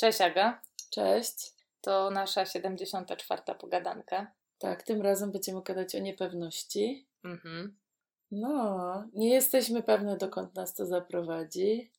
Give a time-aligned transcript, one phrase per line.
[0.00, 0.60] Cześć Aga,
[0.90, 1.52] Cześć.
[1.80, 3.42] to nasza 74.
[3.58, 4.32] pogadanka.
[4.58, 7.06] Tak, tym razem będziemy gadać o niepewności.
[7.24, 7.78] Mhm.
[8.30, 11.92] No, nie jesteśmy pewne, dokąd nas to zaprowadzi.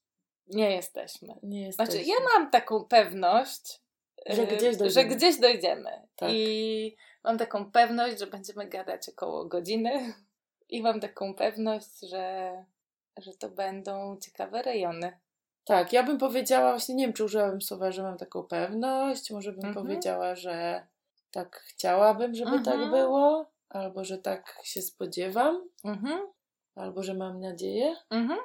[0.48, 1.36] Nie jesteśmy.
[1.44, 1.92] Nie jesteśmy.
[1.92, 3.82] Znaczy, ja mam taką pewność,
[4.30, 5.16] Że y, gdzieś że dojdziemy.
[5.16, 6.08] gdzieś dojdziemy.
[6.16, 6.30] Tak.
[6.34, 10.14] I mam taką pewność, że będziemy gadać około godziny.
[10.70, 12.52] I mam taką pewność, że,
[13.18, 15.20] że to będą ciekawe rejony.
[15.66, 19.32] Tak, ja bym powiedziała, właśnie nie wiem, czy użyłabym słowa, że mam taką pewność.
[19.32, 19.86] Może bym Mhm.
[19.86, 20.84] powiedziała, że
[21.32, 22.64] tak chciałabym, żeby Mhm.
[22.80, 23.46] tak było.
[23.70, 25.70] Albo, że tak się spodziewam.
[25.84, 26.28] Mhm.
[26.76, 27.96] Albo, że mam nadzieję.
[28.10, 28.40] Mhm.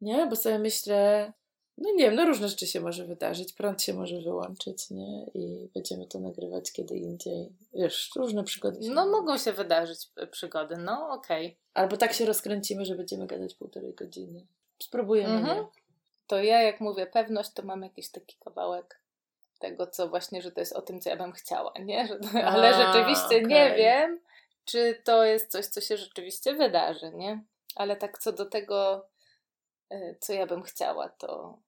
[0.00, 1.32] Nie, bo sobie myślę,
[1.78, 5.24] no nie wiem, no różne rzeczy się może wydarzyć, prąd się może wyłączyć, nie?
[5.34, 7.52] I będziemy to nagrywać kiedy indziej.
[7.74, 9.16] Wiesz, różne przygody się No mogą.
[9.18, 11.56] mogą się wydarzyć y, przygody, no okej.
[11.74, 14.46] Albo tak się rozkręcimy, że będziemy gadać półtorej godziny.
[14.82, 15.56] Spróbujemy, Mhm.
[15.58, 15.64] nie?
[16.28, 19.00] To ja, jak mówię pewność, to mam jakiś taki kawałek
[19.58, 22.06] tego, co właśnie, że to jest o tym, co ja bym chciała, nie?
[22.06, 22.18] Że,
[22.52, 23.76] ale A, rzeczywiście nie okej.
[23.76, 24.20] wiem,
[24.64, 27.44] czy to jest coś, co się rzeczywiście wydarzy, nie?
[27.74, 29.08] Ale tak co do tego,
[29.92, 31.58] y, co ja bym chciała, to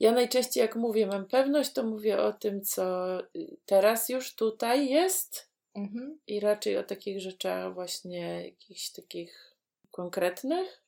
[0.00, 4.88] Ja najczęściej jak mówię, mam pewność, to mówię o tym, co y, teraz już tutaj
[4.88, 6.18] jest mhm.
[6.26, 9.56] i raczej o takich rzeczach właśnie jakichś takich
[9.90, 10.79] konkretnych.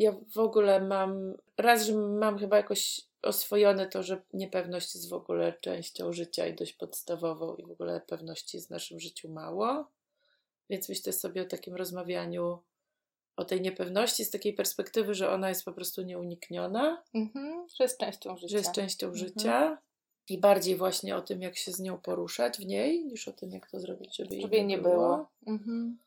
[0.00, 5.12] Ja w ogóle mam, raz, że mam chyba jakoś oswojone to, że niepewność jest w
[5.12, 9.90] ogóle częścią życia i dość podstawową i w ogóle pewności jest w naszym życiu mało.
[10.70, 12.58] Więc myślę sobie o takim rozmawianiu
[13.36, 17.66] o tej niepewności z takiej perspektywy, że ona jest po prostu nieunikniona, Mhm.
[17.78, 18.48] że jest częścią życia.
[18.48, 19.26] że jest częścią Mhm.
[19.28, 19.78] życia
[20.28, 23.50] i bardziej właśnie o tym, jak się z nią poruszać w niej, niż o tym,
[23.50, 24.94] jak to zrobić, żeby jej Żeby jej nie nie było.
[24.94, 25.28] było.
[25.46, 25.98] Mhm.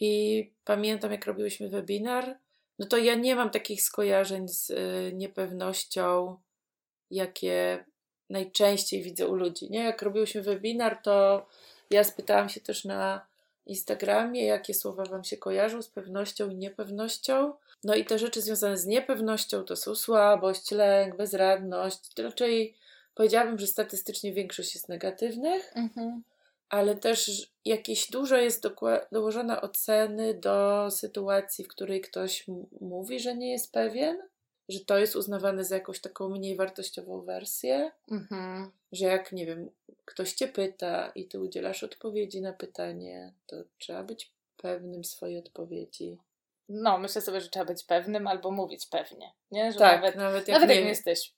[0.00, 2.38] I pamiętam, jak robiłyśmy webinar,
[2.78, 6.36] no to ja nie mam takich skojarzeń z y, niepewnością,
[7.10, 7.84] jakie
[8.30, 9.70] najczęściej widzę u ludzi.
[9.70, 9.84] Nie?
[9.84, 11.46] Jak robiłyśmy webinar, to
[11.90, 13.26] ja spytałam się też na
[13.66, 17.54] Instagramie, jakie słowa Wam się kojarzą z pewnością i niepewnością.
[17.84, 21.98] No i te rzeczy związane z niepewnością to są słabość, lęk, bezradność.
[22.14, 22.74] To raczej
[23.14, 26.22] powiedziałabym, że statystycznie większość jest negatywnych Mhm.
[26.68, 28.66] ale też jakieś dużo jest
[29.12, 32.46] dołożone oceny do sytuacji, w której ktoś
[32.80, 34.16] mówi, że nie jest pewien,
[34.68, 38.70] że to jest uznawane za jakąś taką mniej wartościową wersję, Mhm.
[38.92, 39.70] że jak, nie wiem,
[40.04, 46.18] ktoś cię pyta i ty udzielasz odpowiedzi na pytanie, to trzeba być pewnym swojej odpowiedzi.
[46.68, 49.72] No, myślę sobie, że trzeba być pewnym albo mówić pewnie, nie?
[49.72, 51.32] Że tak, nawet, nawet, jak nawet jak nie jesteś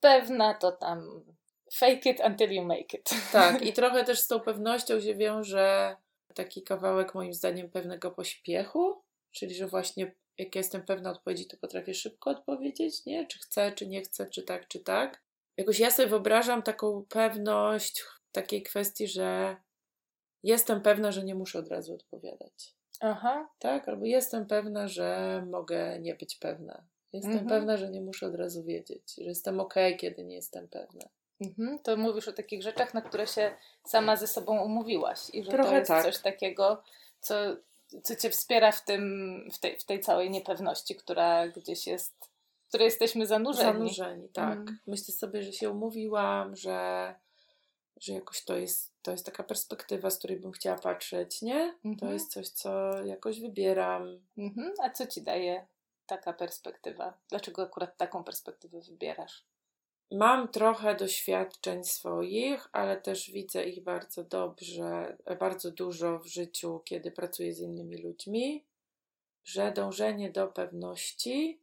[0.00, 1.24] pewna, to tam
[1.72, 3.10] fake it until you make it.
[3.32, 5.96] Tak, i trochę też z tą pewnością się wiąże
[6.34, 9.02] taki kawałek moim zdaniem pewnego pośpiechu,
[9.32, 13.26] czyli że właśnie jak ja jestem pewna odpowiedzi, to potrafię szybko odpowiedzieć, nie?
[13.26, 15.22] Czy chcę, czy nie chcę, czy tak, czy tak.
[15.56, 19.56] Jakoś ja sobie wyobrażam taką pewność takiej kwestii, że
[20.42, 22.74] jestem pewna, że nie muszę od razu odpowiadać.
[23.00, 23.48] Aha.
[23.58, 23.88] Tak?
[23.88, 26.86] Albo jestem pewna, że mogę nie być pewna.
[27.12, 27.48] Jestem Mhm.
[27.48, 31.08] pewna, że nie muszę od razu wiedzieć, że jestem okej, kiedy nie jestem pewna.
[31.40, 31.78] Mhm.
[31.78, 35.56] To mówisz o takich rzeczach, na które się sama ze sobą umówiłaś i że to
[35.56, 36.04] Trochę jest tak.
[36.04, 36.82] coś takiego,
[37.20, 37.34] co,
[38.02, 39.02] co cię wspiera w, tym,
[39.52, 42.14] w, tej, w tej całej niepewności, która gdzieś jest,
[42.64, 43.72] w której jesteśmy zanurzeni.
[43.72, 44.58] Zanurzeni, tak.
[44.58, 44.78] Mm.
[44.86, 47.14] Myślę sobie, że się umówiłam, że,
[47.96, 51.74] że jakoś to jest, to jest taka perspektywa, z której bym chciała patrzeć, nie?
[51.82, 52.12] To Mhm.
[52.12, 54.20] jest coś, co jakoś wybieram.
[54.38, 54.72] Mhm.
[54.82, 55.66] A co ci daje
[56.06, 57.14] taka perspektywa?
[57.28, 59.44] Dlaczego akurat taką perspektywę wybierasz?
[60.12, 67.10] Mam trochę doświadczeń swoich, ale też widzę ich bardzo dobrze, bardzo dużo w życiu, kiedy
[67.10, 68.64] pracuję z innymi ludźmi,
[69.44, 71.60] że dążenie do pewności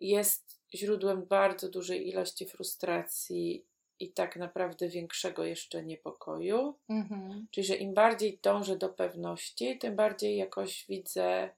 [0.00, 3.64] jest źródłem bardzo dużej ilości frustracji
[4.00, 6.74] i tak naprawdę większego jeszcze niepokoju.
[6.88, 7.46] Mhm.
[7.50, 11.50] Czyli, że im bardziej dążę do pewności, tym bardziej jakoś widzę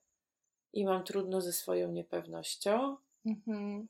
[0.73, 2.97] i mam trudno ze swoją niepewnością.
[3.27, 3.89] Mhm.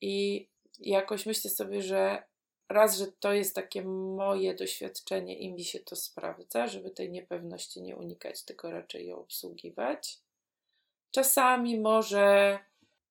[0.00, 2.22] I jakoś myślę sobie, że
[2.68, 7.82] raz, że to jest takie moje doświadczenie i mi się to sprawdza, żeby tej niepewności
[7.82, 10.18] nie unikać, tylko raczej ją obsługiwać.
[11.10, 12.58] Czasami może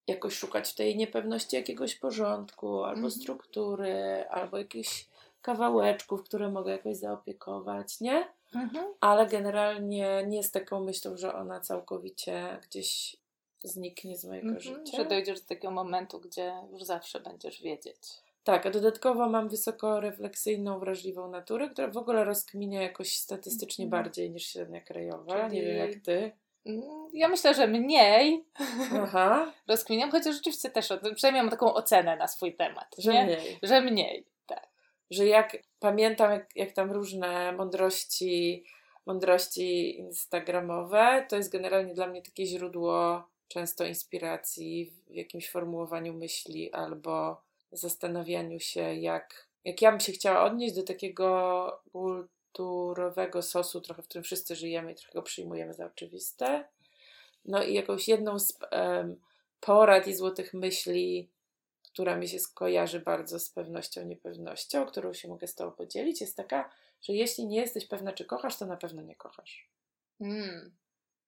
[0.08, 3.12] jakoś szukać w tej niepewności jakiegoś porządku, albo Mhm.
[3.12, 5.08] struktury, albo jakichś
[5.42, 8.28] kawałeczków, które mogę jakoś zaopiekować, nie?
[8.56, 8.94] Mhm.
[9.00, 13.18] Ale generalnie nie z taką myślą, że ona całkowicie gdzieś
[13.68, 14.62] zniknie z mojego Mhm.
[14.62, 14.98] życia.
[14.98, 17.98] Że dojdziesz do takiego momentu, gdzie już zawsze będziesz wiedzieć.
[18.44, 24.04] Tak, a dodatkowo mam wysoko refleksyjną, wrażliwą naturę, która w ogóle rozkminia jakoś statystycznie Mhm.
[24.04, 25.48] bardziej niż średnia krajowa.
[25.48, 26.32] Nie Czyli- wiem jak ty.
[26.66, 26.82] Mm,
[27.14, 28.46] Ja myślę, że mniej
[28.94, 32.96] Aha, rozkminiam, chociaż rzeczywiście też przynajmniej mam taką ocenę na swój temat.
[32.98, 33.24] że nie?
[33.26, 33.60] mniej.
[33.64, 34.68] Że mniej, tak.
[35.12, 38.66] że jak pamiętam, jak, jak tam różne mądrości,
[39.06, 46.74] mądrości instagramowe, to jest generalnie dla mnie takie źródło często inspiracji w jakimś formułowaniu myśli
[46.74, 54.02] albo zastanawianiu się, jak, jak ja bym się chciała odnieść do takiego kulturowego sosu, trochę
[54.02, 56.68] w którym wszyscy żyjemy i trochę go przyjmujemy za oczywiste.
[57.46, 59.22] No i jakąś jedną z um,
[59.60, 61.30] porad i złotych myśli,
[61.84, 66.38] która mi się skojarzy bardzo z pewnością, niepewnością, którą się mogę z Tobą podzielić, jest
[66.38, 66.70] taka,
[67.02, 69.70] że jeśli nie jesteś pewna, czy kochasz, to na pewno nie kochasz.
[70.22, 70.76] Mm.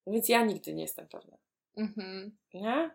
[0.08, 1.38] Więc ja nigdy nie jestem pewna.
[1.78, 2.30] Mm-hmm.
[2.54, 2.92] Nie?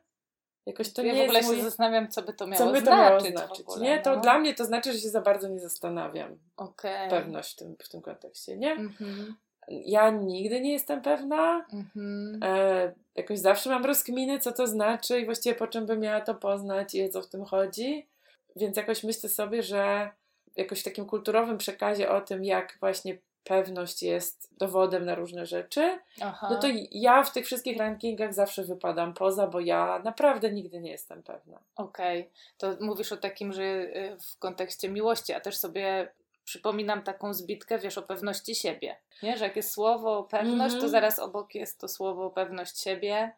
[0.67, 1.65] Jakoś to ja nie w ogóle jest się mój...
[1.65, 3.35] zastanawiam, co by to miało co by to znaczyć.
[3.35, 4.21] Miało znaczyć ogóle, nie, to no.
[4.21, 6.39] dla mnie to znaczy, że się za bardzo nie zastanawiam.
[6.57, 7.11] Okay.
[7.11, 8.77] Pewność w tym, w tym kontekście, nie?
[8.77, 9.33] Mm-hmm.
[9.69, 11.67] Ja nigdy nie jestem pewna.
[11.73, 12.45] Mm-hmm.
[12.45, 16.35] E, jakoś zawsze mam rozkminy, co to znaczy i właściwie po czym bym miała to
[16.35, 18.09] poznać i o co w tym chodzi.
[18.57, 20.11] Więc jakoś myślę sobie, że
[20.57, 25.99] jakoś w takim kulturowym przekazie o tym, jak właśnie pewność jest dowodem na różne rzeczy,
[26.21, 26.49] Aha.
[26.51, 30.91] no to ja w tych wszystkich rankingach zawsze wypadam poza, bo ja naprawdę nigdy nie
[30.91, 31.61] jestem pewna.
[31.77, 32.33] Okej, okay.
[32.59, 36.13] to mówisz o takim, że y, w kontekście miłości, a też sobie
[36.45, 39.37] przypominam taką zbitkę, wiesz, o pewności siebie, nie?
[39.37, 40.71] Że jak jest słowo pewność, mm -hmm.
[40.71, 40.91] to mhm.
[40.91, 43.33] zaraz obok jest to słowo pewność siebie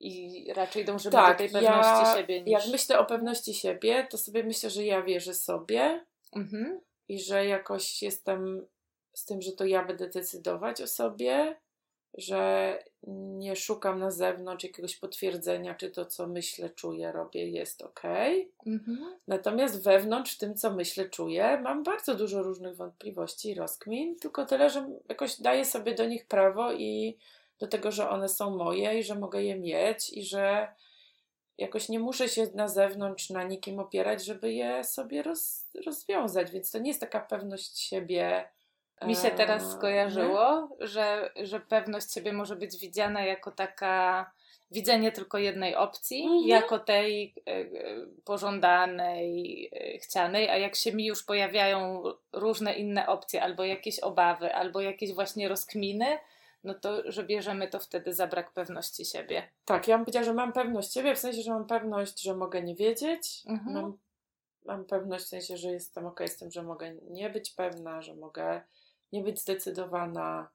[0.00, 2.42] i raczej dążymy tak, do tej pewności ja, siebie.
[2.42, 2.52] Niż...
[2.52, 6.04] Jak myślę o pewności siebie, to sobie myślę, że ja wierzę sobie
[6.36, 6.78] -hmm.
[7.08, 8.66] i że jakoś jestem
[9.14, 11.56] z tym, że to ja będę decydować o sobie,
[12.18, 12.78] że
[13.36, 18.02] nie szukam na zewnątrz jakiegoś potwierdzenia, czy to, co myślę, czuję, robię, jest ok.
[18.66, 18.98] Mhm.
[19.28, 24.46] Natomiast wewnątrz, w tym, co myślę, czuję, mam bardzo dużo różnych wątpliwości i rozkmin, tylko
[24.46, 27.18] tyle, że jakoś daję sobie do nich prawo i
[27.58, 30.68] do tego, że one są moje i że mogę je mieć i że
[31.58, 36.50] jakoś nie muszę się na zewnątrz na nikim opierać, żeby je sobie roz, rozwiązać.
[36.50, 38.48] Więc to nie jest taka pewność siebie
[39.02, 44.30] mi się teraz skojarzyło, że, że pewność siebie może być widziana jako taka
[44.70, 46.46] widzenie tylko jednej opcji, mhm.
[46.46, 47.66] jako tej e, e,
[48.24, 52.02] pożądanej, e, chcianej, a jak się mi już pojawiają
[52.32, 56.18] różne inne opcje, albo jakieś obawy, albo jakieś właśnie rozkminy,
[56.64, 59.48] no to, że bierzemy to wtedy za brak pewności siebie.
[59.64, 62.62] Tak, ja bym powiedziała, że mam pewność siebie, w sensie, że mam pewność, że mogę
[62.62, 63.74] nie wiedzieć, mhm.
[63.74, 63.98] mam,
[64.64, 68.14] mam pewność w sensie, że jestem ok z tym, że mogę nie być pewna, że
[68.14, 68.62] mogę
[69.14, 70.48] nie być zdecydowana,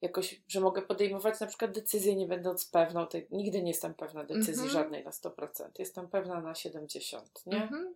[0.00, 4.24] jakoś, że mogę podejmować na przykład decyzję nie będąc pewną, tej, nigdy nie jestem pewna
[4.24, 4.72] decyzji mm -hmm.
[4.72, 7.56] żadnej na 100%, jestem pewna na 70%, nie?
[7.56, 7.92] Mm -hmm.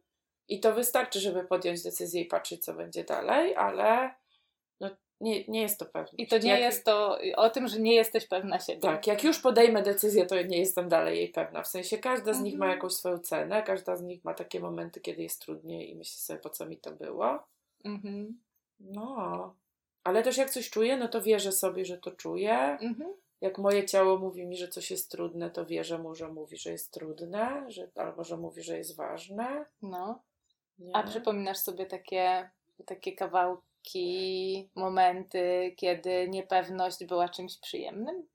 [0.48, 4.14] I to wystarczy, żeby podjąć decyzję i patrzeć, co będzie dalej, ale
[4.80, 4.90] no,
[5.20, 6.18] nie, nie jest to pewne.
[6.18, 8.80] I to nie jak, jest to o tym, że nie jesteś pewna siebie.
[8.80, 11.62] Tak, jak już podejmę decyzję, to nie jestem dalej jej pewna.
[11.62, 12.44] W sensie każda z mm -hmm.
[12.44, 12.78] nich ma mhm.
[12.78, 16.38] jakąś swoją cenę, każda z nich ma takie momenty, kiedy jest trudniej i myślę sobie,
[16.38, 17.42] po co mi to było.
[17.84, 18.40] Mhm.
[18.80, 19.54] No,
[20.08, 22.58] ale też jak coś czuję, no to wierzę sobie, że to czuję.
[22.80, 23.14] Mhm.
[23.40, 26.70] Jak moje ciało mówi mi, że coś jest trudne, to wierzę mu, że mówi, że
[26.70, 29.66] jest trudne, że, albo że mówi, że jest ważne.
[29.82, 30.22] No.
[30.78, 30.96] Nie?
[30.96, 32.50] A przypominasz sobie takie,
[32.86, 38.26] takie kawałki, momenty, kiedy niepewność była czymś przyjemnym?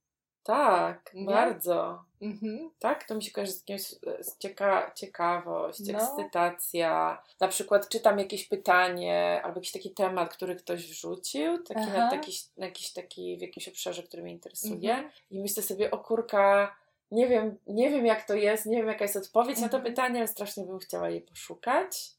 [0.44, 1.26] Tak, nie?
[1.26, 2.04] bardzo.
[2.22, 2.72] Mhm.
[2.80, 3.82] Tak, to mi się kojarzy z jakimś
[4.20, 6.00] z cieka ciekawość, no.
[6.00, 7.24] ekscytacja.
[7.40, 12.32] Na przykład czytam jakieś pytanie albo jakiś taki temat, który ktoś wrzucił, taki na, taki,
[12.58, 14.94] na jakiś taki w jakimś obszarze, który mnie interesuje.
[14.94, 15.12] Mhm.
[15.32, 16.76] I myślę sobie, o kurka,
[17.12, 19.66] nie wiem, nie wiem jak to jest, nie wiem jaka jest odpowiedź mhm.
[19.66, 19.94] na to mhm.
[19.94, 22.12] pytanie, ale strasznie bym chciała jej poszukać.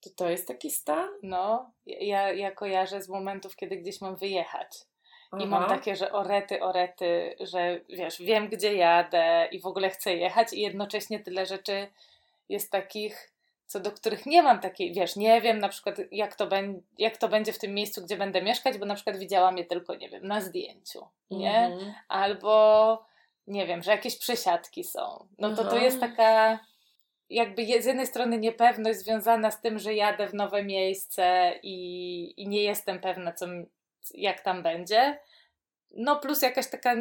[0.00, 1.08] To to jest taki stan?
[1.22, 4.86] No, ja, ja kojarzę z momentów, kiedy gdzieś mam wyjechać.
[5.40, 10.14] I mam takie, że orety, orety, że wiesz, wiem gdzie jadę i w ogóle chcę
[10.14, 11.86] jechać i jednocześnie tyle rzeczy
[12.48, 13.32] jest takich,
[13.66, 17.16] co do których nie mam takiej, wiesz, nie wiem na przykład jak to, ben, jak
[17.16, 20.08] to będzie w tym miejscu, gdzie będę mieszkać, bo na przykład widziałam je tylko, nie
[20.08, 21.58] wiem, na zdjęciu, nie?
[21.58, 21.94] Mhm.
[22.08, 23.04] Albo
[23.46, 25.26] nie wiem, że jakieś przesiadki są.
[25.38, 26.58] No to to jest taka
[27.30, 32.48] jakby z jednej strony niepewność związana z tym, że jadę w nowe miejsce i, i
[32.48, 33.46] nie jestem pewna, co,
[34.14, 35.18] jak tam będzie.
[35.90, 36.94] No plus jakaś taka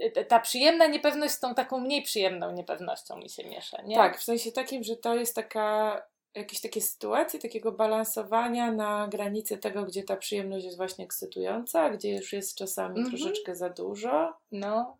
[0.00, 3.96] y, ta przyjemna niepewność z tą taką mniej przyjemną niepewnością mi się miesza, nie?
[3.96, 6.02] Tak, w sensie takim, że to jest taka
[6.34, 12.14] jakieś takie sytuacje takiego balansowania na granicy tego, gdzie ta przyjemność jest właśnie ekscytująca, gdzie
[12.16, 13.16] już jest czasami mm -hmm.
[13.16, 14.34] troszeczkę za dużo.
[14.52, 14.96] No.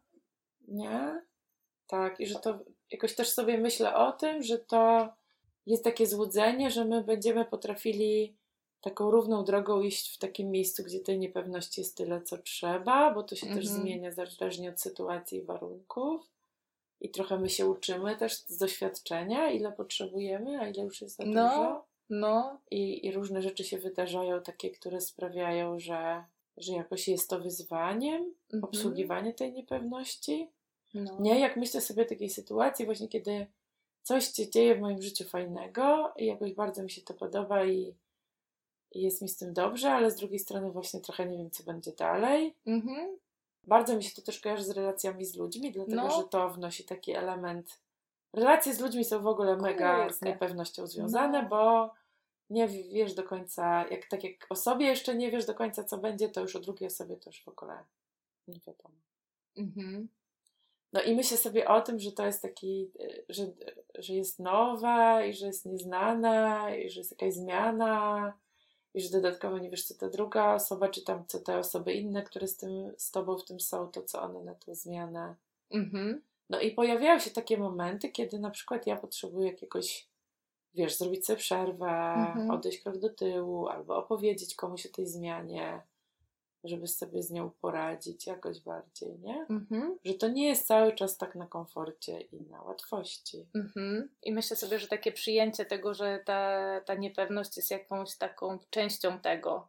[0.69, 1.23] Nie?
[1.87, 2.59] Tak, i że to
[2.91, 5.15] jakoś też sobie myślę o tym, że to
[5.67, 8.37] jest takie złudzenie, że my będziemy potrafili
[8.85, 13.23] taką równą drogą iść w takim miejscu, gdzie tej niepewności jest tyle, co trzeba, bo
[13.23, 13.83] to się też mhm.
[13.83, 16.31] zmienia zależnie od sytuacji i warunków.
[17.01, 21.25] I trochę my się uczymy też z doświadczenia, ile potrzebujemy, a ile już jest za
[21.25, 21.85] no, dużo.
[22.11, 22.61] No.
[22.71, 26.25] I, I różne rzeczy się wydarzają, takie, które sprawiają, że,
[26.57, 28.65] że jakoś jest to wyzwaniem, mhm.
[28.65, 30.51] obsługiwanie tej niepewności.
[30.95, 31.17] No.
[31.21, 33.47] Nie, jak myślę sobie o takiej sytuacji, właśnie kiedy
[34.03, 37.95] coś się dzieje w moim życiu fajnego i jakoś bardzo mi się to podoba i,
[38.97, 41.63] i jest mi z tym dobrze, ale z drugiej strony właśnie trochę nie wiem, co
[41.63, 42.55] będzie dalej.
[42.67, 43.19] Mhm.
[43.65, 46.11] Bardzo mi się to też kojarzy z relacjami z ludźmi, dlatego no.
[46.11, 47.81] że to wnosi taki element.
[48.33, 51.49] Relacje z ludźmi są w ogóle mega z niepewnością związane, no.
[51.49, 51.91] bo
[52.51, 55.99] nie wiesz do końca, jak, tak jak o sobie jeszcze nie wiesz do końca, co
[55.99, 57.85] będzie, to już o drugiej osobie to już w ogóle
[58.49, 58.95] nie wiadomo.
[59.57, 60.09] Mhm.
[60.93, 62.91] No i myślę sobie o tym, że to jest taki,
[63.29, 63.47] że,
[63.95, 68.33] że jest nowa i że jest nieznana i że jest jakaś zmiana
[68.95, 72.23] i że dodatkowo nie wiesz, co ta druga osoba, czy tam co te osoby inne,
[72.23, 75.35] które z, tym, z tobą w tym są, to co one na tą zmianę.
[75.71, 76.23] Mhm.
[76.51, 80.09] No i pojawiają się takie momenty, kiedy na przykład ja potrzebuję jakiegoś,
[80.75, 82.51] wiesz, zrobić sobie przerwę, mhm.
[82.51, 85.83] odejść krok do tyłu, albo opowiedzieć komuś o tej zmianie
[86.65, 89.47] żeby sobie z nią poradzić jakoś bardziej, nie?
[89.51, 89.99] Mhm.
[90.05, 93.47] Że to nie jest cały czas tak na komforcie i na łatwości.
[93.55, 94.09] Mhm.
[94.23, 99.21] I myślę sobie, że takie przyjęcie tego, że ta, ta niepewność jest jakąś taką częścią
[99.21, 99.69] tego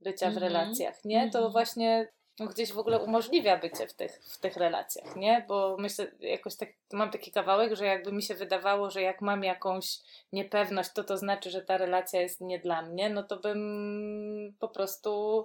[0.00, 0.52] bycia w mhm.
[0.52, 1.30] relacjach, nie?
[1.30, 2.08] To właśnie
[2.46, 5.44] gdzieś w ogóle umożliwia bycie w tych, w tych relacjach, nie?
[5.48, 9.44] Bo myślę, jakoś tak, mam taki kawałek, że jakby mi się wydawało, że jak mam
[9.44, 9.98] jakąś
[10.32, 14.68] niepewność, to to znaczy, że ta relacja jest nie dla mnie, no to bym po
[14.68, 15.44] prostu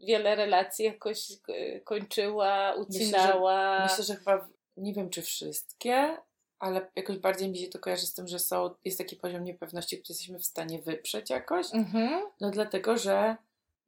[0.00, 3.72] wiele relacji jakoś e, kończyła, ucinała.
[3.82, 6.16] Myślę, że, myślę, że chyba nie wiem, czy wszystkie,
[6.58, 9.98] ale jakoś bardziej mi się to kojarzy z tym, że są, jest taki poziom niepewności,
[9.98, 11.66] który jesteśmy w stanie wyprzeć jakoś.
[11.74, 12.22] Mhm.
[12.40, 13.36] No dlatego, że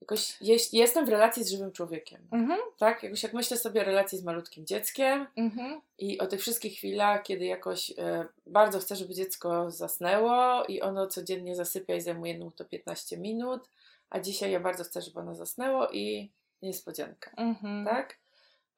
[0.00, 2.28] jakoś jest, jestem w relacji z żywym człowiekiem.
[2.32, 2.60] Mhm.
[2.78, 3.02] Tak?
[3.02, 5.80] Jakoś jak myślę sobie o relacji z malutkim dzieckiem mhm.
[5.98, 11.06] i o tych wszystkich chwilach, kiedy jakoś e, bardzo chcę, żeby dziecko zasnęło i ono
[11.06, 13.68] codziennie zasypia i zajmuje mu to 15 minut
[14.10, 17.84] a dzisiaj ja bardzo chcę, żeby ono zasnęło i niespodzianka, mhm.
[17.84, 18.18] tak?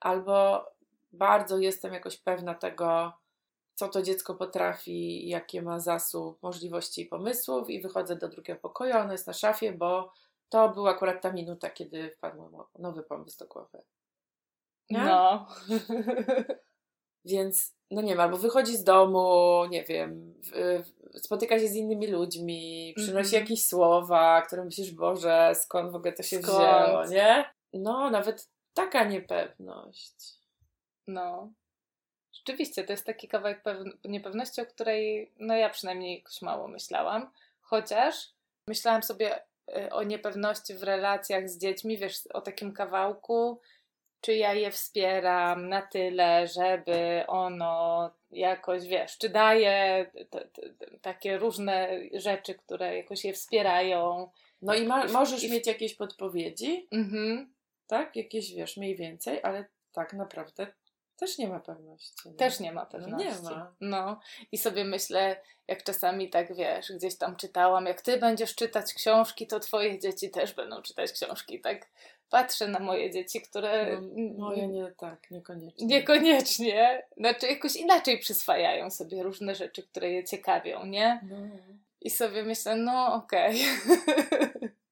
[0.01, 0.67] Albo
[1.13, 3.13] bardzo jestem jakoś pewna tego,
[3.75, 8.97] co to dziecko potrafi, jakie ma zasób możliwości i pomysłów i wychodzę do drugiego pokoju,
[8.97, 10.13] ono jest na szafie, bo
[10.49, 13.83] to była akurat ta minuta, kiedy wpadł nowy pomysł do głowy.
[14.91, 15.05] Nie?
[15.05, 15.47] No.
[17.25, 20.35] Więc, no nie wiem, albo wychodzi z domu, nie wiem,
[21.17, 23.35] spotyka się z innymi ludźmi, przynosi mm -hmm.
[23.35, 26.59] jakieś słowa, które myślisz, Boże, skąd w ogóle to się skąd?
[26.59, 27.45] wzięło, nie?
[27.73, 30.15] No, nawet taka niepewność.
[31.07, 31.53] No.
[32.33, 33.63] Rzeczywiście, to jest taki kawałek
[34.05, 37.31] niepewności, o której no ja przynajmniej jakoś mało myślałam.
[37.61, 38.15] Chociaż
[38.69, 39.41] myślałam sobie
[39.77, 43.61] y, o niepewności w relacjach z dziećmi, wiesz, o takim kawałku,
[44.23, 50.07] czy ja je wspieram na tyle, żeby ono jakoś, wiesz, czy daje
[51.03, 54.31] takie różne rzeczy, które jakoś je wspierają.
[54.63, 55.51] No i ma, możesz I...
[55.51, 57.53] mieć jakieś podpowiedzi, mhm.
[57.87, 58.17] tak?
[58.17, 60.67] Jakieś, wiesz, mniej więcej, ale tak naprawdę
[61.17, 62.29] też nie ma pewności.
[62.29, 62.35] Nie?
[62.35, 63.27] Też nie ma pewności.
[63.43, 63.75] No nie ma.
[63.81, 64.21] No
[64.53, 69.47] i sobie myślę, jak czasami tak wiesz, gdzieś tam czytałam, jak ty będziesz czytać książki,
[69.47, 71.89] to twoje dzieci też będą czytać książki, tak?
[72.33, 74.01] Patrzę na moje dzieci, które.
[74.17, 75.87] No, moje nie tak, niekoniecznie.
[75.87, 77.03] Niekoniecznie.
[77.17, 81.21] Znaczy, jakoś inaczej przyswajają sobie różne rzeczy, które je ciekawią, nie?
[81.31, 81.37] No.
[82.01, 83.61] I sobie myślę, no okej.
[83.87, 84.73] Okay.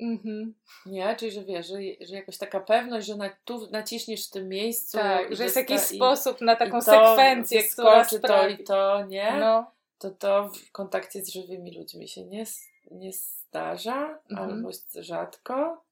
[0.00, 0.54] Mhm.
[0.86, 4.48] Nie, czyli że wiesz, że, że jakoś taka pewność, że na, tu naciśniesz w tym
[4.48, 4.98] miejscu.
[4.98, 8.56] Tak, że jest jakiś i, sposób na taką sekwencję, która sprawi.
[8.56, 9.36] to i to, nie?
[9.40, 9.70] No.
[9.98, 12.44] To to w kontakcie z żywymi ludźmi się nie,
[12.90, 14.50] nie zdarza, mhm.
[14.50, 15.82] albo rzadko.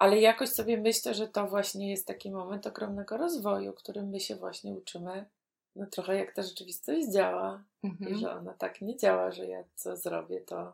[0.00, 4.36] Ale jakoś sobie myślę, że to właśnie jest taki moment ogromnego rozwoju, którym my się
[4.36, 5.24] właśnie uczymy,
[5.76, 7.64] no trochę jak ta rzeczywistość działa.
[7.82, 8.14] Mhm.
[8.14, 10.72] I że ona tak nie działa, że ja co zrobię, to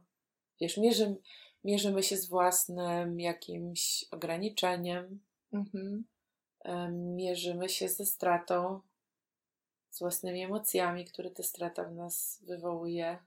[0.60, 1.16] wiesz, mierzy,
[1.64, 5.20] mierzymy się z własnym jakimś ograniczeniem,
[5.52, 6.04] mhm.
[6.90, 8.80] mierzymy się ze stratą,
[9.90, 13.18] z własnymi emocjami, które ta strata w nas wywołuje,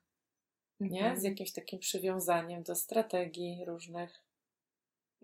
[0.80, 1.00] nie?
[1.00, 1.24] Z mhm.
[1.24, 4.29] jakimś takim przywiązaniem do strategii różnych.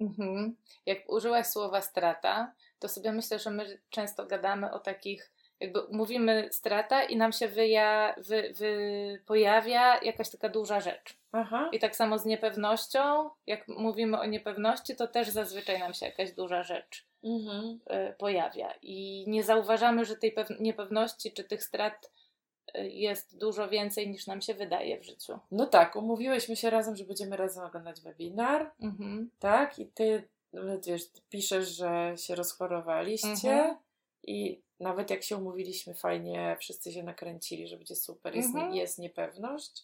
[0.02, 0.56] Mhm.
[0.86, 6.50] Jak użyłaś słowa strata, to sobie myślę, że my często gadamy o takich, jakby mówimy
[6.52, 11.18] strata i nam się wyja, wy, wy, pojawia jakaś taka duża rzecz.
[11.32, 11.70] Aha.
[11.72, 16.32] I tak samo z niepewnością, jak mówimy o niepewności, to też zazwyczaj nam się jakaś
[16.32, 17.80] duża rzecz mhm.
[18.10, 18.74] y, pojawia.
[18.82, 22.12] I nie zauważamy, że tej niepewności czy tych strat
[22.74, 25.40] jest dużo więcej niż nam się wydaje w życiu.
[25.52, 29.30] No tak, umówiłyśmy się razem, że będziemy razem oglądać webinar, mhm.
[29.40, 29.80] tak?
[29.80, 30.24] I ty
[30.88, 33.78] wiesz, piszesz, że się rozchorowaliście mhm.
[34.24, 38.74] i nawet jak się umówiliśmy fajnie, wszyscy się nakręcili, że będzie super, jest, mhm.
[38.74, 39.84] jest niepewność.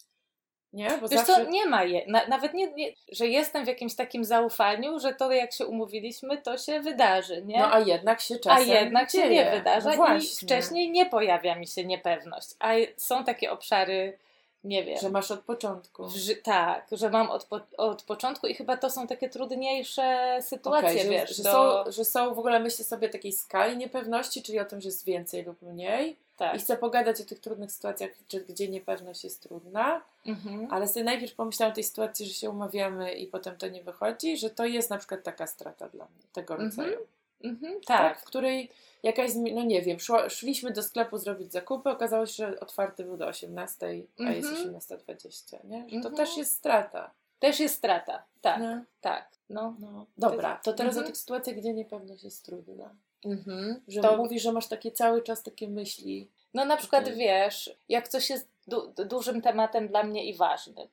[0.74, 0.90] Nie?
[1.01, 1.46] Bo Wiesz zawsze...
[1.46, 2.01] co, nie ma je.
[2.08, 6.38] Na, nawet nie, nie, że jestem w jakimś takim zaufaniu, że to jak się umówiliśmy,
[6.38, 7.60] to się wydarzy, nie?
[7.60, 9.24] No a jednak się czasem A jednak dzieje.
[9.24, 12.48] się nie wydarza no i wcześniej nie pojawia mi się niepewność.
[12.60, 14.18] A są takie obszary,
[14.63, 14.98] nie wiem.
[15.01, 16.10] Że masz od początku.
[16.10, 21.01] Że, tak, że mam od, po, od początku i chyba to są takie trudniejsze sytuacje,
[21.01, 21.30] okay, wiesz.
[21.30, 21.51] Że, że, do...
[21.51, 25.06] są, że są w ogóle, myślę sobie, takiej skali niepewności, czyli o tym, że jest
[25.06, 26.55] więcej lub mniej tak.
[26.55, 28.10] I chcę pogadać o tych trudnych sytuacjach,
[28.50, 30.67] gdzie niepewność jest trudna, mhm.
[30.71, 34.38] ale sobie najpierw pomyślałam o tej sytuacji, że się umawiamy i potem to nie wychodzi,
[34.38, 36.69] że to jest na przykład taka strata dla mnie, tego mhm.
[36.69, 37.07] rodzaju.
[37.43, 37.74] Mhm.
[37.74, 37.86] Tak.
[37.86, 38.21] tak.
[38.21, 38.69] W której
[39.03, 43.17] jakaś, no nie wiem, szło, szliśmy do sklepu zrobić zakupy, okazało się, że otwarty był
[43.17, 45.69] do 18, a jest 18.20, mhm.
[45.71, 45.83] nie?
[45.83, 46.15] Że to mhm.
[46.15, 47.12] też jest strata.
[47.39, 48.83] Też jest strata, tak, no.
[49.01, 49.29] tak.
[49.50, 49.75] No.
[49.79, 50.05] no.
[50.17, 52.95] Dobra, to teraz o tych sytuacjach, gdzie niepewność jest trudna.
[53.25, 53.82] Mhm.
[53.88, 54.18] Że to...
[54.18, 56.30] mówisz, że masz takie cały czas takie myśli.
[56.54, 57.16] No na przykład okay.
[57.16, 60.88] wiesz, jak coś jest du dużym tematem dla mnie i ważnym.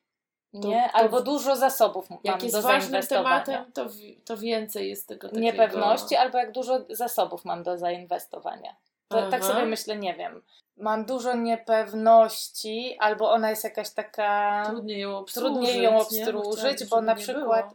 [0.52, 0.82] Nie?
[0.82, 3.86] To, to Albo dużo zasobów mam jak jest do ważnym tematem, to,
[4.24, 5.44] to więcej jest tego takiego...
[5.44, 8.76] Niepewności, albo jak dużo zasobów mam do zainwestowania.
[9.08, 10.42] To, tak sobie myślę, nie wiem.
[10.76, 14.62] Mam dużo niepewności, albo ona jest jakaś taka.
[14.66, 17.74] Trudniej ją obsłużyć, trudniej ją obsłużyć bo, bo na przykład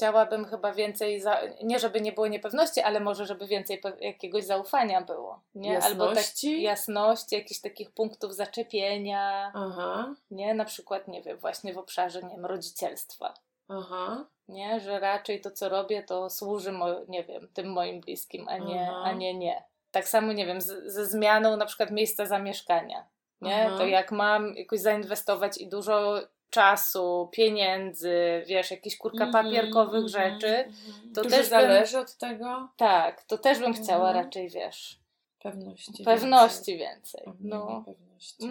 [0.00, 5.00] chciałabym chyba więcej, za, nie żeby nie było niepewności, ale może żeby więcej jakiegoś zaufania
[5.00, 5.40] było.
[5.54, 5.72] Nie?
[5.72, 6.02] Jasności?
[6.02, 9.52] Albo tak, jasności, jakichś takich punktów zaczepienia.
[9.54, 10.14] Aha.
[10.30, 10.54] Nie?
[10.54, 13.34] Na przykład, nie wiem, właśnie w obszarze, nie wiem, rodzicielstwa.
[13.68, 14.24] Aha.
[14.48, 14.80] Nie?
[14.80, 18.90] Że raczej to, co robię, to służy, mo- nie wiem, tym moim bliskim, a nie,
[18.90, 19.62] a nie nie.
[19.90, 23.04] Tak samo, nie wiem, z, ze zmianą na przykład miejsca zamieszkania.
[23.40, 23.66] Nie?
[23.66, 23.78] Aha.
[23.78, 30.06] To jak mam jakoś zainwestować i dużo czasu, pieniędzy, wiesz, jakichś kurka -hmm, papierkowych mm
[30.06, 31.12] -hmm, rzeczy, mhm.
[31.14, 32.68] to też zależy bym, od tego.
[32.76, 34.24] Tak, to też bym chciała mm -hmm.
[34.24, 35.00] raczej, wiesz,
[35.42, 37.22] pewności, pewności więcej.
[37.26, 37.48] więcej.
[37.48, 37.84] No.
[37.86, 38.46] Pewności.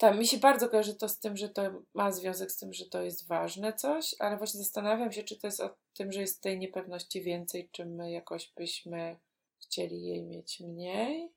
[0.00, 1.62] Tak, mi się bardzo kojarzy to z tym, że to
[1.94, 5.46] ma związek z tym, że to jest ważne coś, ale właśnie zastanawiam się, czy to
[5.46, 9.16] jest o tym, że jest tej niepewności więcej, czy my jakoś byśmy
[9.58, 11.32] chcieli jej mieć mniej.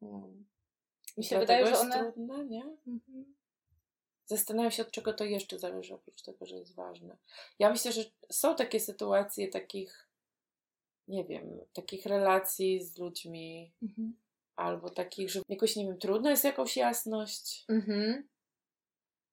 [0.00, 0.46] Hmm.
[1.16, 1.98] Mi się wydaje, że one...
[1.98, 2.64] trudne, nie?
[2.86, 3.34] Mhm.
[4.26, 7.16] Zastanawiam się, od czego to jeszcze zależy, oprócz tego, że jest ważne.
[7.58, 10.08] Ja myślę, że są takie sytuacje takich,
[11.08, 14.16] nie wiem, takich relacji z ludźmi, mhm.
[14.56, 17.64] albo takich, że jakoś, nie wiem, trudno jest jakąś jasność.
[17.68, 18.28] Mhm.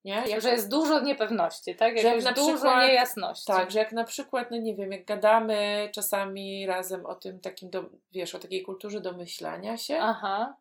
[0.04, 0.24] Nie?
[0.26, 1.98] Jak, że jest dużo niepewności, tak?
[1.98, 3.46] Że jak na dużo przykład, niejasności.
[3.46, 7.70] Tak, że jak na przykład, no nie wiem, jak gadamy czasami razem o tym takim,
[7.70, 10.56] do, wiesz, o takiej kulturze domyślania się, Aha.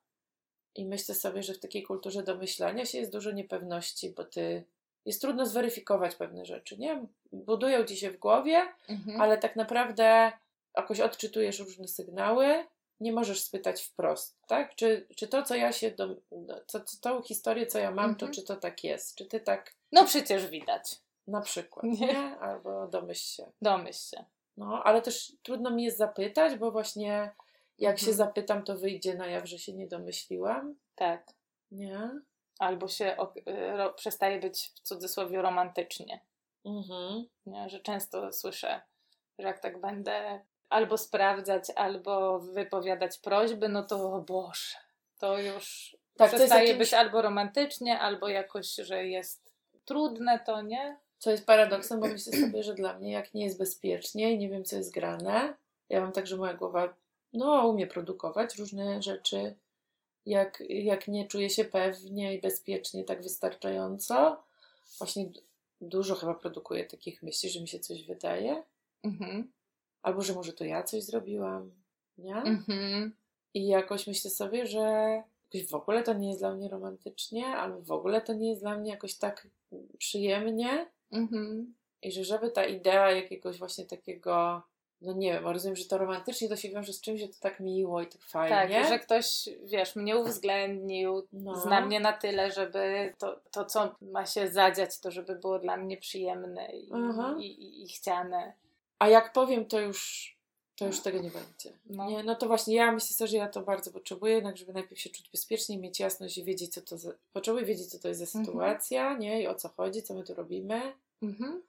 [0.75, 4.63] I myślę sobie, że w takiej kulturze domyślania się jest dużo niepewności, bo ty
[5.05, 7.05] jest trudno zweryfikować pewne rzeczy, nie?
[7.31, 9.21] Budują ci się w głowie, mhm.
[9.21, 10.31] ale tak naprawdę
[10.77, 12.65] jakoś odczytujesz różne sygnały,
[12.99, 14.75] nie możesz spytać wprost, tak?
[14.75, 16.15] Czy, czy to, co ja się, do,
[16.67, 18.15] co, co, tą historię, co ja mam, mhm.
[18.15, 19.15] to czy to tak jest?
[19.15, 19.73] Czy ty tak...
[19.91, 20.95] No przecież widać.
[21.27, 22.07] Na przykład, nie?
[22.07, 22.39] nie?
[22.39, 23.51] Albo domyśl się.
[23.61, 24.23] Domyśl się.
[24.57, 27.31] No, ale też trudno mi jest zapytać, bo właśnie
[27.79, 28.07] jak mhm.
[28.07, 30.75] się zapytam, to wyjdzie na jaw, że się nie domyśliłam.
[30.95, 31.33] Tak.
[31.71, 32.09] Nie?
[32.59, 33.15] Albo się
[33.47, 36.21] y, ro, przestaje być w cudzysłowie romantycznie.
[36.65, 37.25] Mhm.
[37.45, 37.69] Nie?
[37.69, 38.81] Że często słyszę,
[39.39, 44.77] że jak tak będę albo sprawdzać, albo wypowiadać prośby, no to o Boże,
[45.19, 46.79] to już tak, przestaje jakimś...
[46.79, 49.53] być albo romantycznie, albo jakoś, że jest
[49.85, 50.97] trudne to, nie?
[51.17, 54.49] Co jest paradoksem, bo myślę sobie, że dla mnie jak nie jest bezpiecznie i nie
[54.49, 55.53] wiem, co jest grane,
[55.89, 56.93] ja mam tak, że moja głowa
[57.33, 59.55] no, umie produkować różne rzeczy.
[60.25, 64.43] Jak, jak nie czuje się pewnie i bezpiecznie, tak wystarczająco.
[64.97, 65.31] Właśnie
[65.81, 68.63] dużo chyba produkuje takich myśli, że mi się coś wydaje.
[69.03, 69.51] Mhm.
[70.01, 71.71] Albo że może to ja coś zrobiłam.
[72.17, 72.35] Nie?
[72.35, 73.15] Mhm.
[73.53, 75.23] I jakoś myślę sobie, że
[75.69, 78.77] w ogóle to nie jest dla mnie romantycznie, albo w ogóle to nie jest dla
[78.77, 79.47] mnie jakoś tak
[79.97, 80.91] przyjemnie.
[81.11, 81.73] Mhm.
[82.01, 84.63] I że żeby ta idea jakiegoś właśnie takiego
[85.03, 87.59] no nie wiem, rozumiem, że to romantycznie to się wiąże z czymś, że to tak
[87.59, 88.79] miło i tak fajnie.
[88.79, 91.55] Tak, że ktoś, wiesz, mnie uwzględnił, no.
[91.55, 95.77] zna mnie na tyle, żeby to, to, co ma się zadziać, to żeby było dla
[95.77, 96.89] mnie przyjemne i,
[97.39, 98.53] i, i, i chciane.
[98.99, 100.33] A jak powiem, to już
[100.75, 101.77] to już tego nie będzie.
[101.85, 102.09] No.
[102.09, 105.09] Nie, no to właśnie ja myślę że ja to bardzo potrzebuję, jednak żeby najpierw się
[105.09, 108.25] czuć bezpiecznie, mieć jasność i wiedzieć, co to za, potrzebuję wiedzieć, co to jest za
[108.25, 108.45] mhm.
[108.45, 109.41] sytuacja, nie?
[109.41, 110.93] I o co chodzi, co my tu robimy.
[111.21, 111.61] Mhm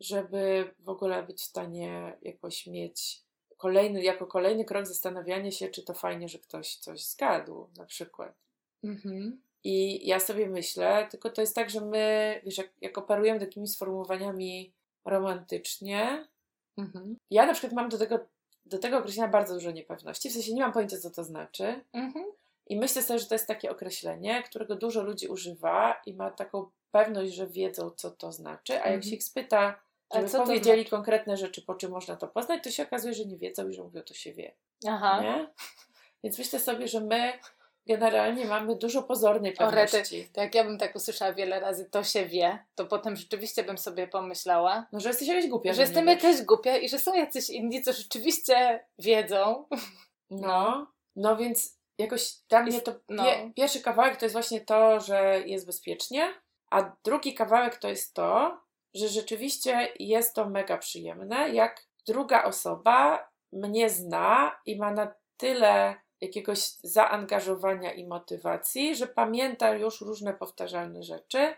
[0.00, 3.22] żeby w ogóle być w stanie jakoś mieć
[3.56, 8.34] kolejny, jako kolejny krok zastanawianie się, czy to fajnie, że ktoś coś zgadł, na przykład.
[8.84, 9.42] Mhm.
[9.64, 13.68] I ja sobie myślę, tylko to jest tak, że my, wiesz, jak, jak operujemy takimi
[13.68, 14.72] sformułowaniami
[15.04, 16.28] romantycznie,
[16.78, 17.16] mhm.
[17.30, 18.18] ja na przykład mam do tego,
[18.66, 21.84] do tego określenia bardzo dużo niepewności, w sensie nie mam pojęcia, co to znaczy.
[21.92, 22.24] Mhm.
[22.66, 26.70] I myślę sobie, że to jest takie określenie, którego dużo ludzi używa i ma taką
[26.90, 29.02] pewność, że wiedzą, co to znaczy, a jak Mhm.
[29.02, 29.80] się ich spyta,
[30.10, 30.90] A co powiedzieli znaczy?
[30.90, 33.82] konkretne rzeczy, po czym można to poznać, to się okazuje, że nie wiedzą i że
[33.82, 34.54] mówią, to się wie.
[34.88, 35.20] Aha.
[35.22, 35.48] Nie?
[36.24, 37.32] Więc myślę sobie, że my
[37.86, 40.28] generalnie mamy dużo pozornej pewności.
[40.32, 43.78] To jak ja bym tak usłyszała wiele razy, to się wie, to potem rzeczywiście bym
[43.78, 45.72] sobie pomyślała, No, że jesteś jakaś głupia.
[45.72, 49.64] że nie jestem jakaś głupia i że są jacyś inni, co rzeczywiście wiedzą.
[50.30, 53.24] No, no więc jakoś dla mnie to no.
[53.24, 56.28] pie, pierwszy kawałek to jest właśnie to, że jest bezpiecznie,
[56.70, 58.60] a drugi kawałek to jest to,
[58.96, 65.94] że rzeczywiście jest to mega przyjemne, jak druga osoba mnie zna i ma na tyle
[66.20, 71.54] jakiegoś zaangażowania i motywacji, że pamięta już różne powtarzalne rzeczy,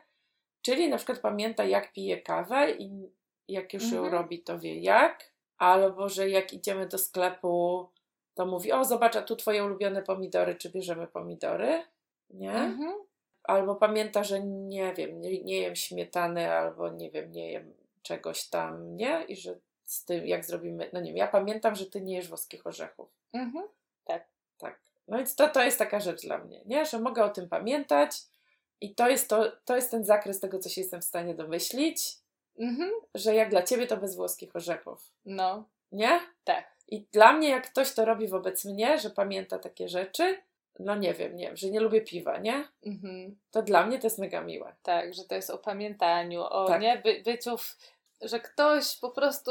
[0.62, 3.12] czyli na przykład pamięta jak pije kawę i
[3.48, 4.12] jak już ją Mhm.
[4.12, 7.88] robi, to wie jak, albo że jak idziemy do sklepu,
[8.34, 11.82] to mówi, o zobacz, a tu twoje ulubione pomidory, czy bierzemy pomidory,
[12.30, 12.52] nie?
[12.52, 12.94] Mhm.
[13.48, 18.44] Albo pamięta, że nie wiem, nie, nie jem śmietany, albo nie wiem, nie jem czegoś
[18.48, 19.24] tam, nie?
[19.28, 22.28] I że z tym, jak zrobimy, no nie wiem, ja pamiętam, że ty nie jesz
[22.28, 23.08] włoskich orzechów.
[23.32, 23.64] Mhm.
[24.58, 24.78] Tak.
[25.08, 26.86] No więc to, to jest taka rzecz dla mnie, nie?
[26.86, 28.10] Że mogę o tym pamiętać
[28.80, 32.16] i to jest, to, to jest ten zakres tego, co się jestem w stanie domyślić,
[32.58, 32.90] Mhm.
[33.14, 36.20] że jak dla ciebie to bez włoskich orzechów, No, nie?
[36.44, 36.72] tak.
[36.88, 40.38] I dla mnie, jak ktoś to robi wobec mnie, że pamięta takie rzeczy,
[40.78, 42.64] no nie wiem, nie wiem, że nie lubię piwa, nie?
[42.86, 43.36] Mhm.
[43.50, 44.74] To dla mnie to jest mega miłe.
[44.82, 46.80] Tak, że to jest o pamiętaniu, o Tak.
[46.82, 47.76] nie, By, byciu, w,
[48.22, 49.50] że ktoś po prostu,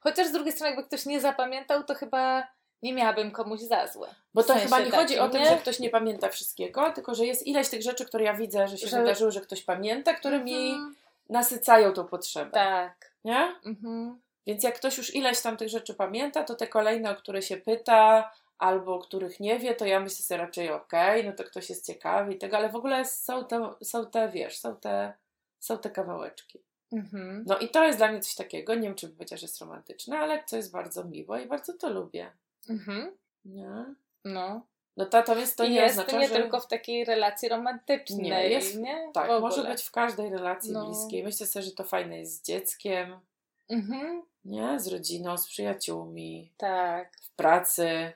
[0.00, 2.46] chociaż z drugiej strony jakby ktoś nie zapamiętał, to chyba
[2.82, 4.08] nie miałabym komuś za złe.
[4.34, 5.50] Bo to sensie chyba nie chodzi o takim, tym, nie?
[5.50, 8.78] że ktoś nie pamięta wszystkiego, tylko że jest ileś tych rzeczy, które ja widzę, że
[8.78, 10.94] się Że- wydarzyły, że ktoś pamięta, które mi Mhm.
[11.28, 12.50] nasycają tą potrzebę.
[12.50, 13.10] Tak.
[13.24, 13.54] Nie?
[13.64, 14.20] Mhm.
[14.46, 17.56] Więc jak ktoś już ileś tam tych rzeczy pamięta, to te kolejne, o które się
[17.56, 21.70] pyta, albo o których nie wie, to ja myślę sobie raczej okej, no to ktoś
[21.70, 25.12] jest ciekawy i tego, ale w ogóle są te, są te wiesz, są te,
[25.60, 26.60] są te kawałeczki.
[26.92, 27.44] Mhm.
[27.46, 30.18] No i to jest dla mnie coś takiego, nie wiem czy powiedziała, że jest romantyczne,
[30.18, 32.32] ale co jest bardzo miłe i bardzo to lubię.
[32.68, 33.16] Mhm.
[33.44, 33.84] Nie?
[34.24, 34.62] No.
[34.96, 36.34] No natomiast to I nie jest oznacza, nie że...
[36.34, 39.10] tylko w takiej relacji romantycznej, Nie, jest- nie?
[39.14, 40.86] Tak, może być w każdej relacji No.
[40.86, 41.24] bliskiej.
[41.24, 43.20] Myślę sobie, że to fajne jest z dzieckiem,
[43.68, 44.22] Mhm.
[44.44, 44.80] nie?
[44.80, 47.16] Z rodziną, z przyjaciółmi, Tak.
[47.22, 48.12] w pracy.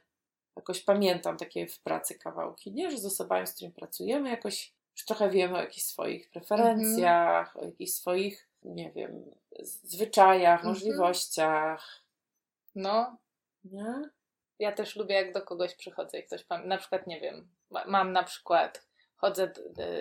[0.57, 2.91] Jakoś pamiętam takie w pracy kawałki, nie?
[2.91, 7.65] Że z osobami, z którymi pracujemy, jakoś już trochę wiemy o jakichś swoich preferencjach, o
[7.65, 9.25] jakichś swoich, nie wiem,
[9.63, 10.69] zwyczajach, Mhm.
[10.75, 12.01] możliwościach,
[12.75, 13.17] No,
[13.65, 14.11] nie?
[14.59, 16.69] ja też lubię, jak do kogoś przychodzę i ktoś pamięta.
[16.69, 18.87] Na przykład, nie wiem, ma- mam na przykład,
[19.17, 19.53] chodzę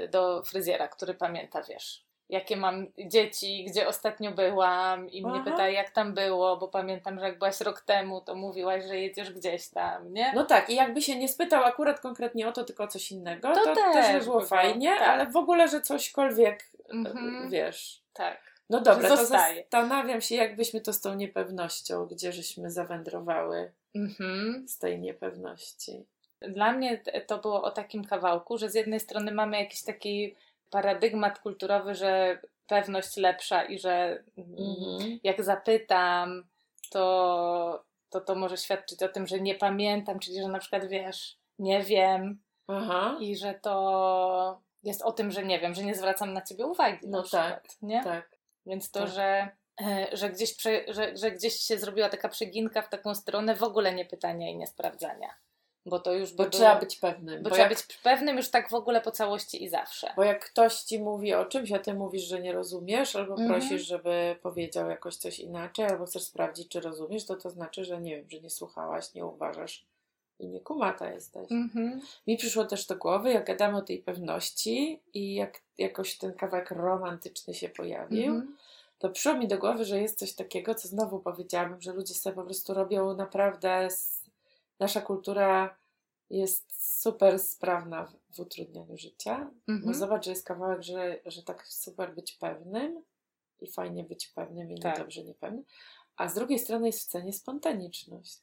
[0.09, 5.51] do fryzjera, który pamięta, wiesz, jakie mam dzieci, gdzie ostatnio byłam i mnie Aha.
[5.51, 9.33] pyta, jak tam było, bo pamiętam, że jak byłaś rok temu, to mówiłaś, że jedziesz
[9.33, 10.31] gdzieś tam, nie?
[10.35, 13.53] No tak, i jakby się nie spytał akurat konkretnie o to, tylko o coś innego,
[13.53, 15.09] To to, też też by by było było, fajnie, tak.
[15.09, 17.49] ale w ogóle, że cośkolwiek, Mhm.
[17.49, 18.53] wiesz, Tak.
[18.69, 24.67] No dobra, to zastanawiam się, jakbyśmy to z tą niepewnością, gdzie żeśmy zawędrowały Mhm.
[24.67, 26.05] z tej niepewności.
[26.41, 30.35] Dla mnie to było o takim kawałku, że z jednej strony mamy jakiś taki
[30.73, 35.19] paradygmat kulturowy, że pewność lepsza i że Mhm.
[35.23, 36.43] jak zapytam,
[36.91, 41.37] to, to to może świadczyć o tym, że nie pamiętam, czyli że na przykład wiesz,
[41.59, 46.33] nie wiem Aha, i że to jest o tym, że nie wiem, że nie zwracam
[46.33, 47.07] na ciebie uwagi.
[47.07, 48.03] No na przykład, nie?
[48.03, 48.29] tak.
[48.65, 49.09] Więc to, Tak.
[49.09, 49.47] że,
[49.81, 53.63] e, że, gdzieś prze, że, że gdzieś się zrobiła taka przeginka w taką stronę w
[53.63, 55.29] ogóle nie pytania i nie sprawdzania.
[55.85, 57.43] Bo to już by Bo było, trzeba być pewnym.
[57.43, 60.13] bo Bo trzeba jak, być pewnym już tak w ogóle po całości i zawsze.
[60.15, 63.49] bo jak ktoś ci mówi o czymś, a ty mówisz, że nie rozumiesz, albo Mhm.
[63.51, 68.01] prosisz, żeby powiedział jakoś coś inaczej, albo chcesz sprawdzić, czy rozumiesz, to to znaczy, że
[68.01, 69.85] nie wiem, że nie słuchałaś, nie uważasz
[70.39, 71.51] i nie kumata jesteś.
[71.51, 72.01] Mhm.
[72.27, 76.71] Mi przyszło też do głowy, jak gadamy o tej pewności i jak jakoś ten kawałek
[76.71, 78.57] romantyczny się pojawił, Mhm.
[78.99, 82.35] to przyszło mi do głowy, że jest coś takiego, co znowu powiedziałabym, że ludzie sobie
[82.35, 83.69] po prostu robią naprawdę.
[83.85, 84.22] s-
[84.79, 85.77] Nasza kultura
[86.29, 89.51] jest super sprawna w, utrudnianiu życia.
[89.67, 89.93] No Mhm.
[89.93, 93.03] zobacz, że jest kawałek, że, że tak super być pewnym
[93.61, 94.93] i fajnie być pewnym i Tak.
[94.93, 95.63] niedobrze niepewnym.
[96.17, 98.39] A z drugiej strony jest w cenie spontaniczność.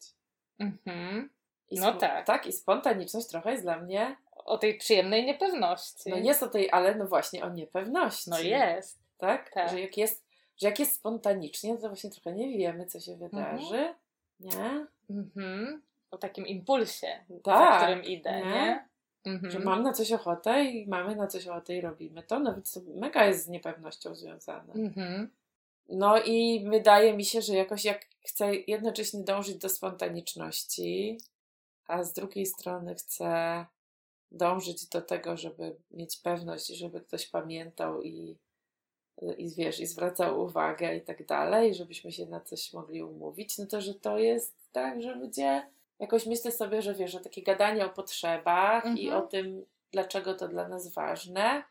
[0.58, 1.30] Mhm.
[1.72, 2.26] No spo- tak.
[2.26, 4.16] Tak, i spontaniczność trochę jest dla mnie.
[4.32, 6.10] O tej przyjemnej niepewności.
[6.10, 8.30] No jest o tej, ale no właśnie o niepewności.
[8.30, 8.98] No jest.
[9.18, 9.50] Tak?
[9.52, 9.70] Tak.
[9.70, 10.24] Że jak jest,
[10.56, 13.94] że jak jest spontanicznie, to właśnie trochę nie wiemy, co się wydarzy.
[14.40, 14.86] Nie?
[15.10, 15.82] Mhm.
[16.10, 18.44] O takim impulsie, za Tak, którym idę, nie?
[18.44, 18.88] nie?
[19.24, 19.52] Mhm.
[19.52, 22.72] Że mam na coś ochotę i mamy na coś ochotę i robimy to, no więc
[22.72, 24.72] to mega jest z niepewnością związane.
[24.74, 25.30] Mhm.
[25.88, 31.18] No i wydaje mi się, że jakoś jak chcę jednocześnie dążyć do spontaniczności,
[31.86, 33.66] a z drugiej strony chcę
[34.30, 38.36] dążyć do tego, żeby mieć pewność, żeby ktoś pamiętał i,
[39.38, 43.66] i wiesz, i zwracał uwagę i tak dalej, żebyśmy się na coś mogli umówić, no
[43.66, 45.66] to, że to jest tak, że ludzie
[46.00, 48.98] jakoś myślę sobie, że wiesz, że takie gadanie o potrzebach mhm.
[48.98, 51.62] i o tym, dlaczego to dla nas ważne,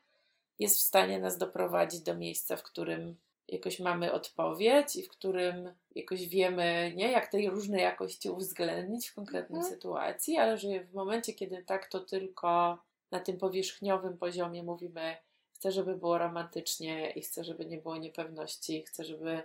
[0.59, 3.15] jest w stanie nas doprowadzić do miejsca, w którym
[3.47, 9.15] jakoś mamy odpowiedź i w którym jakoś wiemy, nie, jak te różne jakości uwzględnić w
[9.15, 9.75] konkretnej mhm.
[9.75, 12.77] sytuacji, ale że w momencie, kiedy tak to tylko
[13.11, 15.15] na tym powierzchniowym poziomie mówimy,
[15.53, 19.43] chcę, żeby było romantycznie i chcę, żeby nie było niepewności, chcę, żeby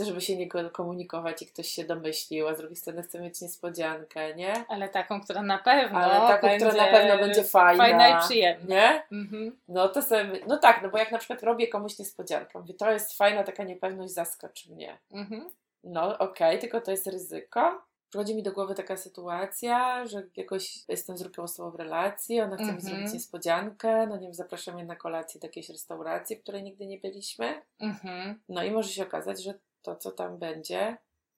[0.00, 3.40] chcę, żeby się nie komunikować i ktoś się domyślił, a z drugiej strony chcę mieć
[3.40, 4.64] niespodziankę, nie?
[4.68, 7.84] Ale taką, która na pewno Ale taką, będzie która na pewno będzie fajna.
[7.84, 8.74] Fajna i przyjemna.
[8.74, 9.02] Nie?
[9.12, 9.58] Mhm.
[9.68, 12.90] No to sobie, no tak, no bo jak na przykład robię komuś niespodziankę, mówię, to
[12.90, 14.98] jest fajna taka niepewność, zaskocz mnie.
[15.12, 15.50] Mhm.
[15.84, 17.82] No okej, okay, tylko to jest ryzyko.
[18.08, 22.56] Przychodzi mi do głowy taka sytuacja, że jakoś jestem z drugą osobą w relacji, ona
[22.56, 22.76] chce mm -hmm.
[22.76, 23.14] mi zrobić mhm.
[23.14, 26.98] niespodziankę, no nie wiem, zapraszam je na kolację do jakiejś restauracji, w której nigdy nie
[26.98, 27.62] byliśmy.
[27.80, 28.34] Mm -hmm.
[28.48, 30.96] No i może się okazać, że to, co tam będzie,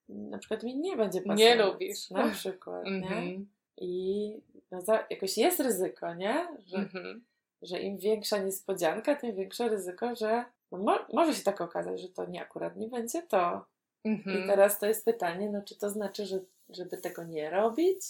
[0.08, 1.38] na przykład mi nie będzie pasować.
[1.38, 2.10] Nie lubisz.
[2.10, 3.10] Na przykład, mm -hmm.
[3.10, 3.16] nie?
[3.16, 3.46] Mhm.
[3.76, 4.34] I
[4.70, 6.48] no za, jakoś jest ryzyko, nie?
[6.66, 7.20] Że, mm -hmm.
[7.62, 12.08] że im większa niespodzianka, tym większe ryzyko, że no mo może się tak okazać, że
[12.08, 13.64] to nie akurat nie będzie to.
[14.04, 14.44] Mm -hmm.
[14.44, 18.00] I teraz to jest pytanie, no czy to znaczy, że, żeby tego nie robić?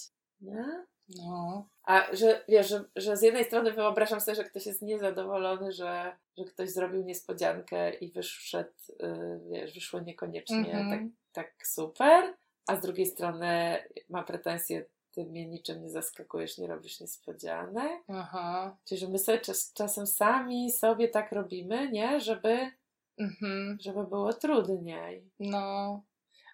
[0.40, 0.84] Nie?
[1.08, 1.68] No.
[1.84, 6.16] A że wiesz, że, że z jednej strony wyobrażam sobie, że ktoś jest niezadowolony, że,
[6.38, 11.10] że ktoś zrobił niespodziankę i wyszedł, yy, wiesz, wyszło niekoniecznie mm -hmm.
[11.32, 12.34] tak, tak super,
[12.66, 18.02] a z drugiej strony ma pretensje, ty mnie niczym nie zaskakujesz, nie robisz niespodzianek.
[18.08, 18.76] Aha.
[18.84, 22.20] Czyli, że my sobie czas, czasem sami sobie tak robimy, nie?
[22.20, 22.70] Żeby,
[23.18, 23.76] mm -hmm.
[23.80, 25.30] żeby było trudniej.
[25.40, 26.02] No.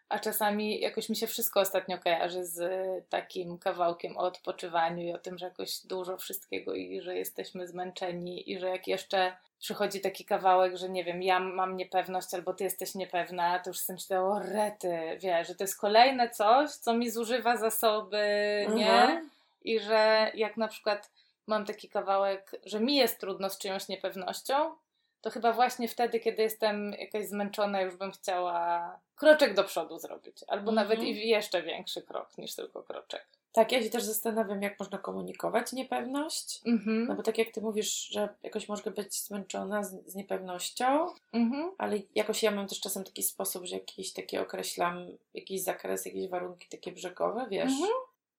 [0.09, 2.61] A czasami jakoś mi się wszystko ostatnio kojarzy z
[3.09, 8.53] takim kawałkiem o odpoczywaniu i o tym, że jakoś dużo wszystkiego i że jesteśmy zmęczeni
[8.53, 12.65] i że jak jeszcze przychodzi taki kawałek, że nie wiem, ja mam niepewność albo ty
[12.65, 16.95] jesteś niepewna, to już jestem myślę, o rety, wiesz, że to jest kolejne coś, co
[16.95, 18.27] mi zużywa zasoby,
[18.75, 18.93] nie?
[18.93, 19.31] Mhm.
[19.65, 21.11] I że jak na przykład
[21.47, 24.75] mam taki kawałek, że mi jest trudno z czyjąś niepewnością,
[25.21, 30.45] to chyba właśnie wtedy, kiedy jestem jakaś zmęczona, już bym chciała kroczek do przodu zrobić.
[30.49, 30.89] Albo mm -hmm.
[30.89, 33.27] nawet i jeszcze większy krok niż tylko kroczek.
[33.53, 36.61] Tak, ja się też zastanawiam, jak można komunikować niepewność.
[36.67, 37.09] Mm -hmm.
[37.09, 41.53] No bo tak jak ty mówisz, że jakoś można być zmęczona z, z niepewnością, mm
[41.53, 41.71] -hmm.
[41.79, 46.29] ale jakoś ja mam też czasem taki sposób, że jakiś taki określam jakiś zakres, jakieś
[46.29, 47.73] warunki takie brzegowe, wiesz?
[47.73, 47.91] Mhm.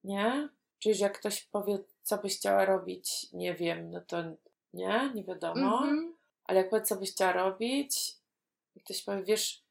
[0.03, 0.49] Nie?
[0.79, 4.17] Czyli, że jak ktoś powie, co byś chciała robić, nie wiem, no to
[4.73, 5.83] nie, nie wiadomo.
[6.49, 8.15] Ale jak powiedz, co byś chciała robić,
[8.75, 9.63] i ktoś powie, wiesz,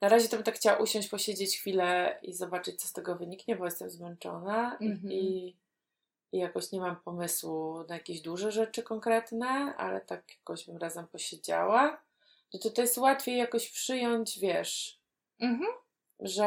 [0.00, 3.56] na razie to bym tak chciała usiąść, posiedzieć chwilę i zobaczyć, co z tego wyniknie,
[3.56, 5.12] bo jestem zmęczona mm -hmm.
[5.12, 5.56] i,
[6.32, 11.06] i jakoś nie mam pomysłu na jakieś duże rzeczy konkretne, ale tak jakoś bym razem
[11.06, 12.02] posiedziała,
[12.54, 15.00] no to to jest łatwiej jakoś przyjąć, wiesz,
[15.40, 15.72] mm -hmm.
[16.20, 16.44] że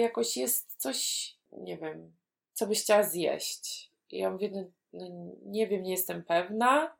[0.00, 2.12] jakoś jest coś, nie wiem,
[2.52, 3.90] co byś chciała zjeść.
[4.10, 5.06] I ja mówię, no, no
[5.42, 6.97] nie wiem, nie jestem pewna,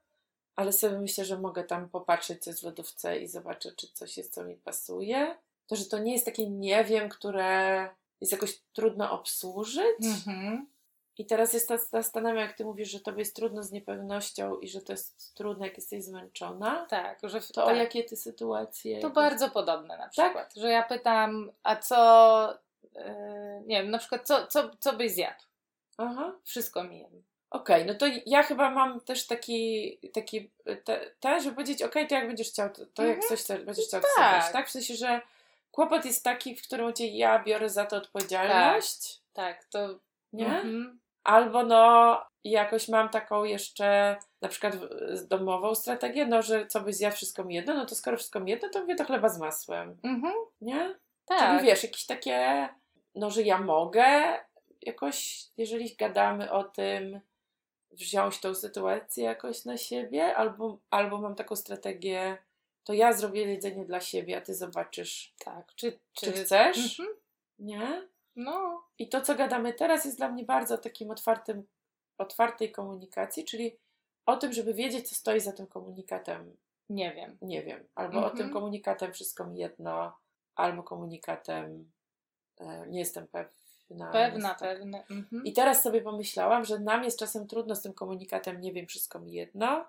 [0.59, 4.17] ale sobie myślę, że mogę tam popatrzeć, co jest w lodówce i zobaczę, czy coś
[4.17, 5.39] jest, co mi pasuje.
[5.67, 7.89] To, że to nie jest takie nie wiem, które
[8.21, 10.01] jest jakoś trudno obsłużyć.
[10.03, 10.59] Mm-hmm.
[11.19, 14.81] I teraz jest zastanawiam, jak ty mówisz, że tobie jest trudno z niepewnością i że
[14.81, 16.87] to jest trudne, jak jesteś zmęczona.
[16.87, 17.67] Tak, że to tak.
[17.67, 19.01] o jakie ty sytuacje?
[19.01, 20.55] To bardzo podobne na przykład.
[20.55, 20.63] Tak?
[20.63, 22.59] Że ja pytam, a co,
[22.95, 23.03] yy,
[23.67, 25.45] nie wiem, na przykład, co, co, co byś zjadł?
[25.99, 26.33] Aha.
[26.45, 27.23] Wszystko mi jem.
[27.51, 30.51] Okej, okay, no to ja chyba mam też taki, taki
[30.85, 33.29] te, te żeby powiedzieć, okej, okay, to jak będziesz chciał, to, to jak mhm.
[33.29, 34.53] coś chcesz, będziesz chciał tak.
[34.53, 34.69] tak?
[34.69, 35.21] W sensie, że
[35.73, 39.21] kłopot jest taki, w którym ja biorę za to odpowiedzialność.
[39.33, 39.99] Tak, tak to...
[40.33, 40.47] Nie?
[40.47, 40.99] Mhm.
[41.25, 44.77] Albo no jakoś mam taką jeszcze na przykład
[45.29, 48.51] domową strategię, no że co byś zjadł wszystko mi jedno, no to skoro wszystko mi
[48.51, 49.97] jedno, to mówię to chleba z masłem.
[50.03, 50.35] Mhm.
[50.61, 50.95] Nie?
[51.27, 51.39] Tak.
[51.41, 52.69] Czyli wiesz, jakieś takie,
[53.15, 54.39] no że ja mogę
[54.83, 57.21] jakoś, jeżeli gadamy o tym,
[57.91, 62.39] wziąć tą sytuację jakoś na siebie, albo, albo mam taką strategię,
[62.85, 67.17] to ja zrobię jedzenie dla siebie, a ty zobaczysz, tak, czy, czy, czy chcesz, mhm.
[67.59, 68.09] nie?
[68.37, 68.83] No.
[68.99, 71.67] I to, co gadamy teraz, jest dla mnie bardzo takim otwartym,
[72.19, 73.79] otwartej komunikacji, czyli
[74.27, 76.57] o tym, żeby wiedzieć, co stoi za tym komunikatem.
[76.89, 77.39] Nie wiem.
[77.43, 77.89] Nie wiem.
[77.95, 78.25] Albo mhm.
[78.25, 78.53] o tym mhm.
[78.53, 80.17] komunikatem wszystko mi jedno,
[80.55, 81.91] albo komunikatem
[82.61, 84.55] e, nie jestem pewna Pewna, pewna.
[84.55, 84.99] pewna.
[85.11, 85.45] Mhm.
[85.45, 89.19] I teraz sobie pomyślałam, że nam jest czasem trudno z tym komunikatem, nie wiem, wszystko
[89.19, 89.85] mi jedno,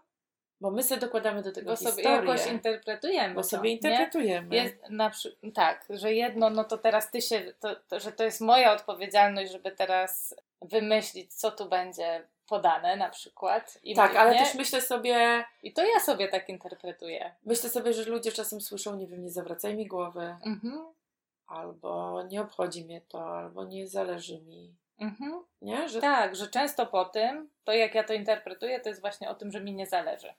[0.62, 2.04] bo my sobie dokładamy do tego bo historię.
[2.04, 3.36] sobie jakoś interpretujemy.
[3.36, 4.56] Bo to, sobie interpretujemy.
[4.56, 5.12] Jest na,
[5.54, 9.52] tak, że jedno, no to teraz ty się, to, to, że to jest moja odpowiedzialność,
[9.52, 13.80] żeby teraz wymyślić, co tu będzie podane na przykład.
[13.84, 15.46] I tak, ale też myślę sobie...
[15.64, 17.36] I to ja sobie tak interpretuję.
[17.46, 20.36] Myślę sobie, że ludzie czasem słyszą, nie wiem, nie zawracaj mi głowy.
[20.46, 20.86] Mhm.
[21.50, 24.76] Albo nie obchodzi mnie to, albo nie zależy mi.
[25.00, 25.44] Mhm.
[25.62, 25.90] Nie?
[25.90, 26.02] Że...
[26.02, 29.52] Tak, że często po tym, to jak ja to interpretuję, to jest właśnie o tym,
[29.52, 30.34] że mi nie zależy.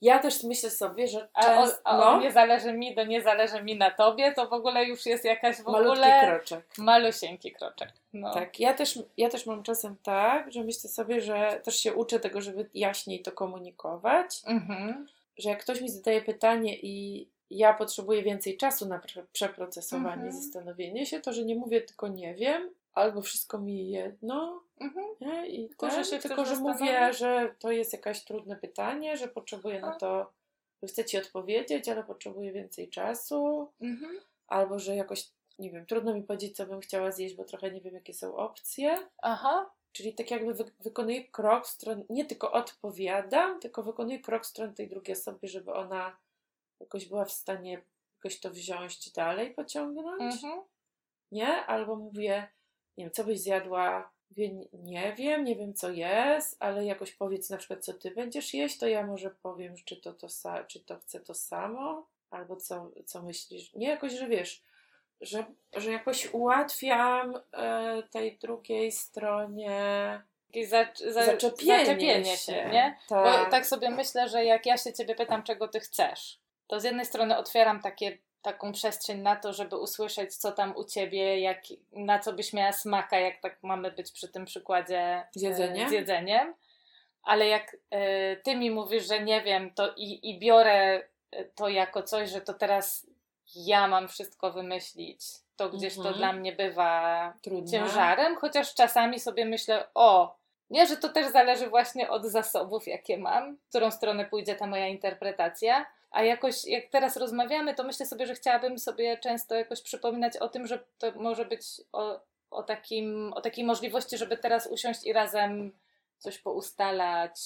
[0.00, 2.20] Ja też myślę sobie, że często, a, o, a no.
[2.20, 5.56] nie zależy mi, do nie zależy mi na tobie, to w ogóle już jest jakaś
[5.56, 6.20] w Malutki ogóle...
[6.26, 6.66] kroczek.
[6.78, 7.92] Malusieńki kroczek.
[8.12, 8.34] No.
[8.34, 12.20] Tak, ja też, ja też mam czasem tak, że myślę sobie, że też się uczę
[12.20, 15.06] tego, żeby jaśniej to komunikować, mhm.
[15.38, 19.00] że jak ktoś mi zadaje pytanie i ja potrzebuję więcej czasu na
[19.32, 20.32] przeprocesowanie, mhm.
[20.32, 24.62] zastanowienie się, to że nie mówię tylko nie wiem, albo wszystko mi jedno.
[24.80, 25.06] Mhm.
[25.20, 25.46] Nie?
[25.46, 29.28] I tylko, ten, że się tylko, że mówię, że to jest jakieś trudne pytanie, że
[29.28, 30.32] potrzebuję na to,
[30.82, 33.68] że chcę ci odpowiedzieć, ale potrzebuję więcej czasu.
[33.80, 34.20] Mhm.
[34.48, 37.80] Albo że jakoś, nie wiem, trudno mi powiedzieć, co bym chciała zjeść, bo trochę nie
[37.80, 38.98] wiem, jakie są opcje.
[39.22, 39.70] Aha.
[39.92, 44.46] Czyli tak jakby wy wykonuję krok w stronę, nie tylko odpowiadam, tylko wykonuję krok w
[44.46, 46.16] stronę tej drugiej osoby, żeby ona
[46.80, 47.82] jakoś była w stanie
[48.16, 50.34] jakoś to wziąć dalej, pociągnąć.
[50.34, 50.62] Mhm.
[51.32, 51.66] Nie?
[51.66, 52.48] Albo mówię,
[52.96, 57.50] nie wiem, co byś zjadła, Mówię, nie wiem, nie wiem co jest, ale jakoś powiedz
[57.50, 60.26] na przykład, co ty będziesz jeść, to ja może powiem, czy to, to,
[60.68, 63.74] czy to chcę to samo, albo co, co myślisz.
[63.74, 64.62] Nie jakoś, że wiesz,
[65.20, 65.44] że,
[65.76, 70.22] że jakoś ułatwiam e, tej drugiej stronie
[70.68, 72.98] za, za, zaczepienie, zaczepienie się, się, nie?
[73.08, 73.44] Tak.
[73.44, 76.84] Bo tak sobie myślę, że jak ja się ciebie pytam, czego ty chcesz, to z
[76.84, 81.62] jednej strony otwieram takie taką przestrzeń na to, żeby usłyszeć, co tam u ciebie, jak,
[81.92, 85.88] na co byś miała smaka, jak tak mamy być przy tym przykładzie z jedzeniem.
[85.88, 86.54] Z jedzeniem.
[87.22, 87.76] Ale jak y,
[88.44, 92.40] ty mi mówisz, że nie wiem, to i, i biorę e, to jako coś, że
[92.40, 93.06] to teraz
[93.54, 95.20] ja mam wszystko wymyślić,
[95.56, 96.14] to gdzieś mhm.
[96.14, 97.70] to dla mnie bywa Trudne.
[97.70, 100.36] ciężarem, chociaż czasami sobie myślę, o,
[100.70, 104.66] nie, że to też zależy właśnie od zasobów, jakie mam, w którą stronę pójdzie ta
[104.66, 109.82] moja interpretacja, a jakoś jak teraz rozmawiamy, to myślę sobie, że chciałabym sobie często jakoś
[109.82, 114.66] przypominać o tym, że to może być o, o, takim, o takiej możliwości, żeby teraz
[114.66, 115.72] usiąść i razem
[116.18, 117.40] coś poustalać,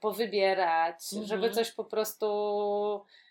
[0.00, 1.26] powybierać, mhm.
[1.26, 2.26] żeby coś po prostu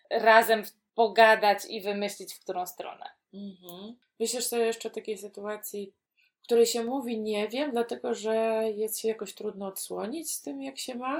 [0.09, 0.63] razem
[0.95, 3.09] pogadać i wymyślić, w którą stronę.
[3.33, 3.95] Mhm.
[4.19, 5.93] Myślisz sobie jeszcze o takiej sytuacji,
[6.39, 10.61] w której się mówi nie wiem, dlatego że jest się jakoś trudno odsłonić z tym,
[10.61, 11.19] jak się ma?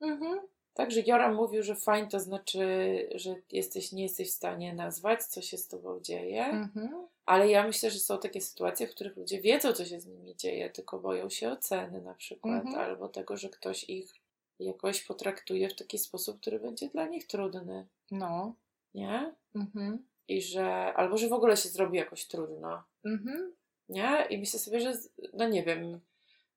[0.00, 0.53] Mhm.
[0.74, 2.66] Także Joram mówił, że fajnie to znaczy,
[3.14, 6.44] że jesteś, nie jesteś w stanie nazwać, co się z tobą dzieje.
[6.44, 7.06] Mhm.
[7.26, 10.36] Ale ja myślę, że są takie sytuacje, w których ludzie wiedzą, co się z nimi
[10.36, 12.78] dzieje, tylko boją się oceny na przykład, mhm.
[12.78, 14.14] albo tego, że ktoś ich
[14.58, 17.86] jakoś potraktuje w taki sposób, który będzie dla nich trudny.
[18.10, 18.54] No.
[18.94, 19.34] Nie?
[19.54, 20.06] Mhm.
[20.28, 22.82] I że, albo że w ogóle się zrobi jakoś trudno.
[23.04, 23.52] Mhm.
[23.88, 24.26] Nie?
[24.30, 24.92] I myślę sobie, że,
[25.32, 26.00] no nie wiem,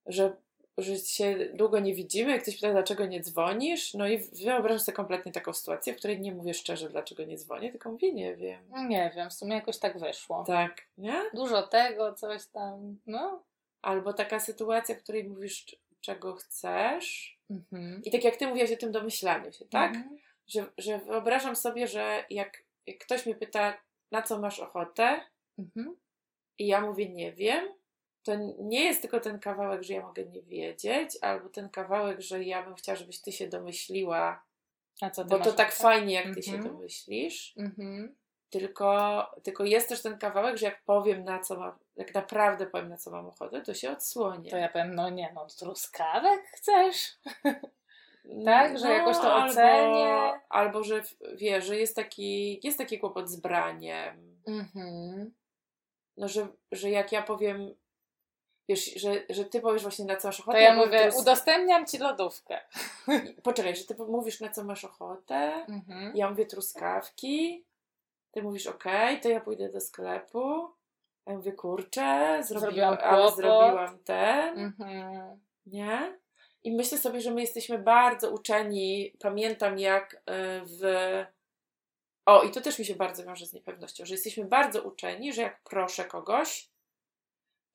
[0.05, 0.37] że
[0.77, 4.95] że się długo nie widzimy, jak ktoś pyta, dlaczego nie dzwonisz, no i wyobrażam sobie
[4.95, 8.63] kompletnie taką sytuację, w której nie mówię szczerze, dlaczego nie dzwonię, tylko mówię, nie wiem.
[8.87, 10.43] Nie wiem, w sumie jakoś tak wyszło.
[10.43, 11.21] Tak, nie?
[11.33, 13.43] Dużo tego, coś tam, no.
[13.81, 15.65] Albo taka sytuacja, w której mówisz,
[16.01, 18.01] czego chcesz mhm.
[18.03, 19.95] i tak jak ty mówiłaś o tym domyślaniu się, tak?
[19.95, 20.17] Mhm.
[20.47, 23.77] Że, że wyobrażam sobie, że jak, jak ktoś mnie pyta,
[24.11, 25.21] na co masz ochotę
[25.59, 25.95] mhm.
[26.57, 27.73] i ja mówię, nie wiem,
[28.27, 32.43] to nie jest tylko ten kawałek, że ja mogę nie wiedzieć, albo ten kawałek, że
[32.43, 34.43] ja bym chciała, żebyś ty się domyśliła,
[35.29, 36.45] bo to tak fajnie, jak ty mm -hmm.
[36.45, 36.73] się mhm.
[36.73, 37.53] domyślisz.
[37.57, 38.07] Mm -hmm.
[38.49, 42.89] Tylko, tylko jest też ten kawałek, że jak powiem na co mam, jak naprawdę powiem
[42.89, 44.51] na co mam ochotę, to się odsłonię.
[44.51, 47.17] To ja powiem, no nie, no truskawek chcesz?
[48.45, 50.41] tak, że no, jakoś to albo, ocenię.
[50.49, 51.03] Albo, że
[51.35, 54.41] wiesz, że jest taki, jest taki kłopot z braniem.
[54.47, 55.33] Mhm.
[56.17, 57.75] No, że, że jak ja powiem,
[58.69, 60.57] wiesz, że, że ty powiesz właśnie na co masz ochotę.
[60.57, 62.61] To ja mówię, udostępniam ci lodówkę.
[63.43, 66.15] Poczekaj, że ty mówisz na co masz ochotę, mhm.
[66.15, 67.65] ja mówię truskawki,
[68.31, 68.83] ty mówisz ok,
[69.21, 70.69] to ja pójdę do sklepu,
[71.25, 75.39] ja mówię kurczę, zrobiłam, ale zrobiłam ten, mhm.
[75.65, 76.17] nie?
[76.63, 80.81] I myślę sobie, że my jesteśmy bardzo uczeni, pamiętam jak e, w...
[82.25, 85.41] O, i to też mi się bardzo wiąże z niepewnością, że jesteśmy bardzo uczeni, że
[85.41, 86.69] jak proszę kogoś,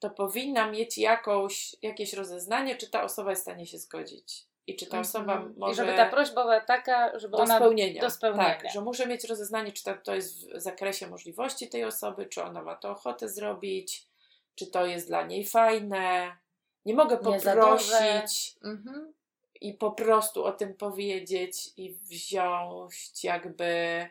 [0.02, 4.46] to powinna mieć jakąś, jakieś rozeznanie, czy ta osoba jest w stanie się zgodzić.
[4.66, 5.00] I czy ta mhm.
[5.00, 5.72] osoba może.
[5.72, 7.56] I żeby ta prośba była taka, żeby do ona.
[7.56, 8.00] Spełnienia.
[8.00, 8.54] Do spełnienia.
[8.54, 12.62] Tak, że muszę mieć rozeznanie, czy to, jest w zakresie możliwości tej osoby, czy ona
[12.62, 14.06] ma to ochotę zrobić,
[14.54, 16.36] czy to jest dla niej fajne.
[16.84, 19.12] Nie mogę poprosić mhm.
[19.60, 24.06] i po prostu o tym powiedzieć i wziąć, jakby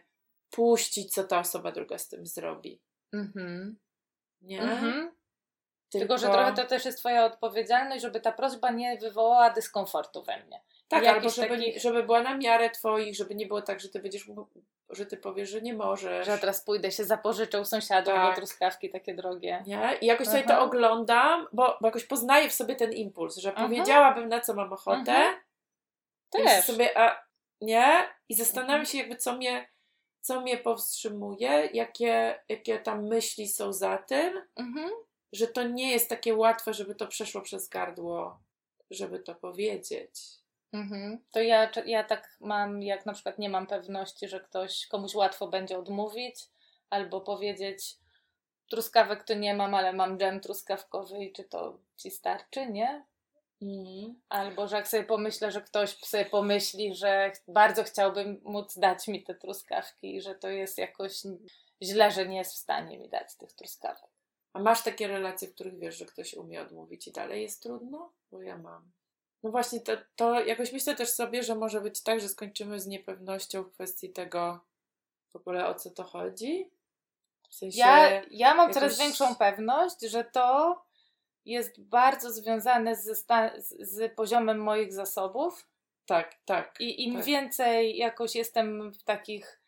[0.50, 2.80] puścić, co ta osoba druga z tym zrobi.
[3.14, 3.78] Mhm.
[4.42, 4.62] Nie?
[4.62, 5.12] Mhm.
[5.92, 10.24] Tylko, Tylko, że trochę to też jest Twoja odpowiedzialność, żeby ta prośba nie wywołała dyskomfortu
[10.24, 10.62] we mnie.
[10.88, 11.82] Tak, albo żeby, takich...
[11.82, 14.26] żeby była na miarę Twoich, żeby nie było tak, że Ty będziesz,
[14.90, 16.26] że Ty powiesz, że nie możesz.
[16.26, 18.30] Że teraz pójdę się zapożyczę u sąsiadów, tak.
[18.30, 19.64] bo truskawki takie drogie.
[19.68, 19.98] Nie?
[20.02, 20.56] I jakoś sobie Aha.
[20.56, 23.64] to oglądam, bo, bo jakoś poznaję w sobie ten impuls, że Aha.
[23.68, 25.14] powiedziałabym na co mam ochotę.
[25.16, 25.40] Aha.
[26.30, 26.66] Też.
[26.66, 27.26] sobie, a
[27.62, 28.10] nie?
[28.30, 28.86] I zastanawiam mhm.
[28.86, 29.70] się jakby co mnie,
[30.22, 34.90] co mnie powstrzymuje, jakie, jakie tam myśli są za tym, mhm.
[35.32, 38.40] Że to nie jest takie łatwe, żeby to przeszło przez gardło,
[38.92, 40.12] żeby to powiedzieć.
[40.74, 41.24] Mhm.
[41.32, 45.48] To ja, ja tak mam, jak na przykład nie mam pewności, że ktoś komuś łatwo
[45.48, 46.36] będzie odmówić,
[46.90, 47.98] albo powiedzieć
[48.70, 53.06] truskawek to nie mam, ale mam dżem truskawkowy i czy to ci starczy, nie?
[53.62, 54.22] Mm.
[54.30, 59.24] Albo że jak sobie pomyślę, że ktoś sobie pomyśli, że bardzo chciałbym móc dać mi
[59.24, 61.14] te truskawki i że to jest jakoś
[61.82, 64.11] źle, że nie jest w stanie mi dać tych truskawek.
[64.54, 68.14] A masz takie relacje, w których wiesz, że ktoś umie odmówić i dalej jest trudno?
[68.32, 68.92] Bo ja mam.
[69.44, 72.88] No właśnie, to, to jakoś myślę też sobie, że może być tak, że skończymy z
[72.88, 74.60] niepewnością w kwestii tego
[75.30, 76.72] w ogóle o co to chodzi.
[77.50, 78.74] W sensie ja, ja mam jakoś...
[78.74, 80.82] coraz większą pewność, że to
[81.46, 83.26] jest bardzo związane z,
[83.80, 85.68] z poziomem moich zasobów.
[86.06, 86.76] Tak, tak.
[86.80, 87.26] I im tak.
[87.26, 89.61] więcej jakoś jestem w takich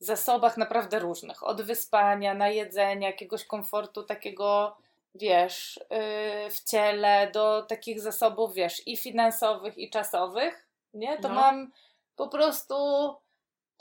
[0.00, 4.76] zasobach naprawdę różnych, od wyspania, na jedzenie, jakiegoś komfortu takiego,
[5.14, 11.18] wiesz, yy, w ciele, do takich zasobów, wiesz, i finansowych, i czasowych, nie?
[11.18, 11.34] To no.
[11.34, 11.72] mam
[12.16, 12.74] po prostu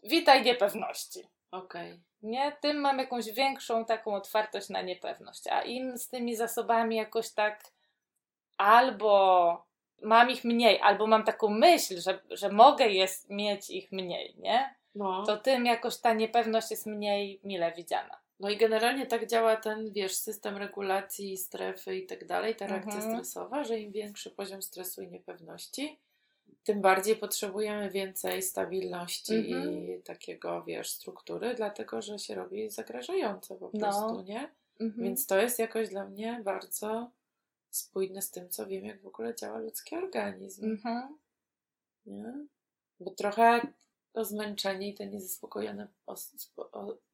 [0.03, 1.19] witaj niepewności.
[1.51, 1.91] Okej.
[1.91, 2.51] Okay nie?
[2.61, 5.47] Tym mam jakąś większą taką otwartość na niepewność.
[5.47, 7.63] A im z tymi zasobami jakoś tak
[8.57, 9.65] albo
[10.01, 14.75] mam ich mniej, albo mam taką myśl, że, że mogę jest, mieć ich mniej, nie?
[14.95, 15.23] No.
[15.25, 18.19] To tym jakoś ta niepewność jest mniej mile widziana.
[18.39, 22.93] No i generalnie tak działa ten, wiesz, system regulacji strefy i tak dalej, ta reakcja
[22.93, 23.11] mhm.
[23.11, 25.99] stresowa, że im większy poziom stresu i niepewności,
[26.63, 29.73] tym bardziej potrzebujemy więcej stabilności mhm.
[29.73, 33.79] i takiego, wiesz, struktury, dlatego że się robi zagrażająco po no.
[33.79, 34.51] prostu, nie?
[34.79, 35.03] Mhm.
[35.03, 37.11] Więc to jest jakoś dla mnie bardzo
[37.69, 40.65] spójne z tym, co wiem, jak w ogóle działa ludzki organizm.
[40.65, 41.17] Mhm.
[42.05, 42.33] Nie?
[42.99, 43.61] Bo trochę
[44.19, 45.87] to zmęczenie i te niezaspokojone,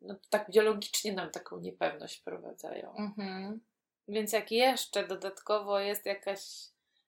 [0.02, 2.96] no, tak biologicznie nam taką niepewność wprowadzają.
[2.96, 3.60] Mhm.
[4.08, 6.40] Więc jak jeszcze dodatkowo jest jakaś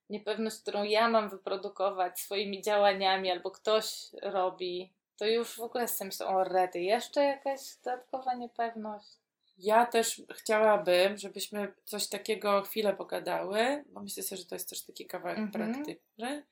[0.09, 5.97] niepewność, którą ja mam wyprodukować swoimi działaniami albo ktoś robi, to już w ogóle z
[5.97, 6.79] tym są o rety.
[6.79, 9.17] Jeszcze jakaś dodatkowa niepewność.
[9.57, 14.85] Ja też chciałabym, żebyśmy coś takiego chwilę pogadały, bo myślę sobie, że to jest też
[14.85, 15.51] taki kawałek mhm.
[15.51, 16.45] praktyczny.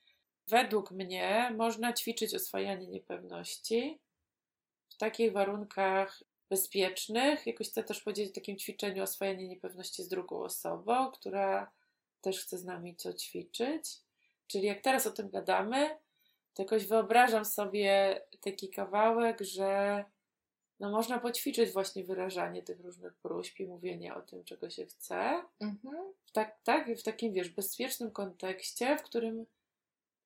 [0.48, 3.98] Według mnie można ćwiczyć oswajanie niepewności
[4.88, 7.46] w takich warunkach bezpiecznych.
[7.46, 11.70] Jakoś chcę też powiedzieć o takim ćwiczeniu oswajanie niepewności z drugą osobą, która
[12.20, 13.84] też chce z nami co ćwiczyć.
[14.46, 15.98] Czyli jak teraz o tym gadamy,
[16.54, 20.04] to jakoś wyobrażam sobie taki kawałek, że
[20.80, 25.42] no można poćwiczyć właśnie wyrażanie tych różnych próśb i mówienie o tym, czego się chce.
[25.60, 25.96] Mhm.
[26.32, 29.46] Tak, tak, w takim, wiesz, bezpiecznym kontekście, w którym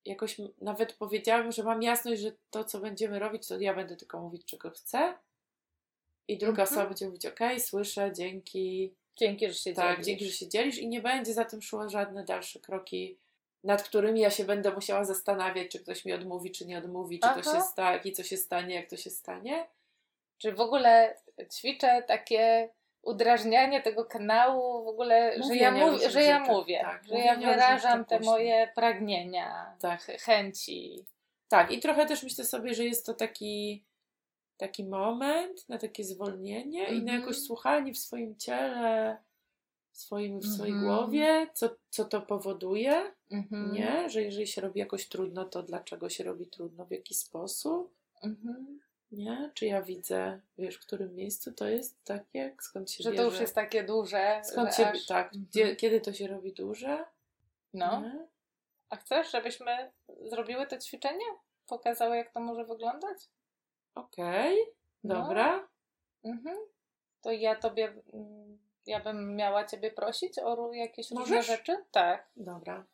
[0.04, 4.20] jakoś nawet powiedziałabym, że mam jasność, że to, co będziemy robić, to ja będę tylko
[4.20, 5.14] mówić, czego chcę.
[6.28, 6.68] I druga mhm.
[6.68, 10.06] osoba będzie mówić, ok, słyszę, dzięki, Dzięki, że się tak, dzielisz.
[10.06, 13.18] dzięki, że się dzielisz i nie będzie za tym szło żadne dalsze kroki,
[13.64, 17.28] nad którymi ja się będę musiała zastanawiać, czy ktoś mi odmówi, czy nie odmówi, czy
[17.28, 17.40] Aha.
[17.42, 19.66] to się stanie, i co się stanie, jak to się stanie.
[20.38, 21.16] Czy w ogóle
[21.52, 22.68] ćwiczę takie
[23.02, 28.04] udrażnianie tego kanału, w ogóle, że ja, mów, że ja mówię, tak, że ja wyrażam
[28.04, 30.00] te moje pragnienia, tak.
[30.00, 31.06] chęci.
[31.48, 33.84] Tak, i trochę też myślę sobie, że jest to taki
[34.60, 37.02] taki moment na takie zwolnienie mm -hmm.
[37.02, 37.46] i na jakoś mhm.
[37.46, 39.18] słuchanie w swoim ciele,
[39.92, 40.86] w, swoim, w swojej mm -hmm.
[40.86, 43.72] głowie, co, co to powoduje, mm -hmm.
[43.72, 44.10] nie?
[44.10, 48.80] Że jeżeli się robi jakoś trudno, to dlaczego się robi trudno, w jaki sposób, mhm.
[49.12, 49.50] Nie?
[49.54, 53.22] Czy ja widzę, wiesz, w którym miejscu to jest takie, skąd się Że bierze?
[53.22, 54.40] to już jest takie duże.
[54.44, 55.06] Skąd się, aż...
[55.06, 55.76] tak, gdzie, mhm.
[55.76, 57.04] kiedy to się robi duże?
[57.74, 58.00] No.
[58.00, 58.26] Nie?
[58.88, 59.92] A chcesz, żebyśmy
[60.22, 61.24] zrobiły to ćwiczenie?
[61.66, 63.28] Pokazały, jak to może wyglądać?
[63.94, 65.68] Okej, okay, dobra.
[66.24, 66.30] No.
[66.30, 66.56] Mhm.
[67.20, 71.28] To ja tobie, mm, ja bym miała ciebie prosić o jakieś Możesz?
[71.28, 71.84] różne rzeczy?
[71.90, 72.28] Tak.
[72.36, 72.84] Dobra.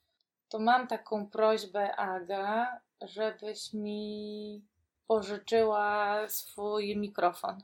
[0.49, 4.63] To mam taką prośbę, Aga, żebyś mi
[5.07, 7.63] pożyczyła swój mikrofon.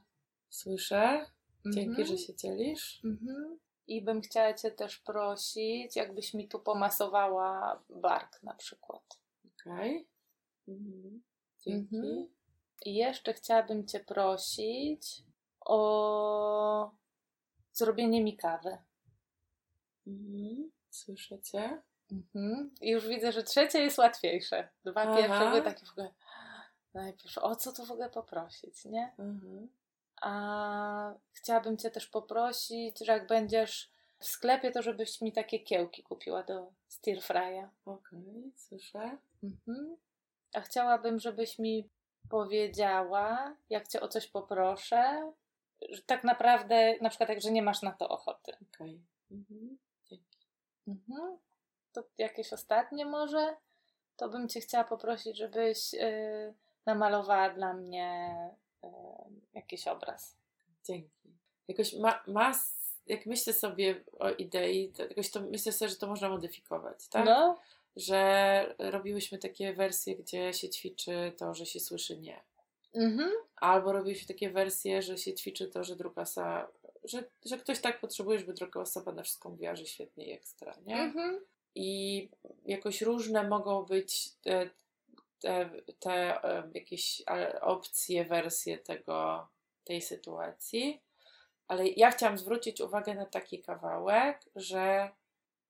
[0.50, 1.26] Słyszę.
[1.66, 2.06] Dzięki, mhm.
[2.06, 3.00] że się dzielisz.
[3.04, 3.58] Mhm.
[3.86, 9.02] I bym chciała Cię też prosić, jakbyś mi tu pomasowała bark na przykład.
[9.44, 9.96] Okej.
[9.96, 10.06] Okay.
[10.68, 11.22] Mhm.
[11.60, 12.30] Dzięki.
[12.84, 15.22] I jeszcze chciałabym Cię prosić
[15.60, 16.90] o
[17.72, 18.78] zrobienie mi kawy.
[20.06, 20.70] Mhm.
[20.90, 21.82] Słyszę cię.
[22.12, 22.74] Mhm.
[22.80, 24.68] I już widzę, że trzecie jest łatwiejsze.
[24.84, 25.16] Dwa Aha.
[25.16, 26.14] pierwsze były takie w ogóle.
[26.94, 29.12] Najpierw o co tu w ogóle poprosić, nie?
[29.18, 29.68] Mhm.
[30.22, 36.02] A chciałabym Cię też poprosić, że jak będziesz w sklepie, to żebyś mi takie kiełki
[36.02, 37.68] kupiła do stir fry'a.
[37.86, 39.18] Okej, słyszę.
[39.42, 39.96] Mhm.
[40.54, 41.88] A chciałabym, żebyś mi
[42.30, 45.32] powiedziała, jak Cię o coś poproszę,
[45.90, 48.52] że tak naprawdę, na przykład, jak, że nie masz na to ochoty.
[48.72, 49.00] Okej.
[49.30, 49.78] Mhm.
[50.06, 50.38] Dzięki.
[50.88, 51.38] Mhm.
[51.92, 53.56] To jakieś ostatnie może?
[54.16, 56.54] To bym Cię chciała poprosić, żebyś yy,
[56.86, 58.34] namalowała dla mnie
[58.82, 58.88] yy,
[59.54, 60.36] jakiś obraz.
[60.84, 61.10] Dzięki.
[61.68, 65.96] Jakoś ma, ma, s- jak myślę sobie o idei, to jakoś to myślę sobie, że
[65.96, 67.26] to można modyfikować, tak?
[67.26, 67.58] No,
[67.96, 72.40] Że robiłyśmy takie wersje, gdzie się ćwiczy to, że się słyszy nie.
[72.94, 73.30] mhm.
[73.56, 76.68] Albo robiliśmy takie wersje, że się ćwiczy to, że druga osoba,
[77.04, 80.74] że, że ktoś tak potrzebuje, żeby druga osoba na wszystko mówiła, że świetnie i ekstra,
[80.86, 80.96] nie?
[80.96, 81.40] Mhm.
[81.74, 82.28] I
[82.66, 84.70] jakoś różne mogą być te,
[85.42, 86.40] te, te
[86.74, 87.22] jakieś
[87.60, 89.48] opcje, wersje tego,
[89.84, 91.02] tej sytuacji.
[91.68, 95.10] Ale ja chciałam zwrócić uwagę na taki kawałek, że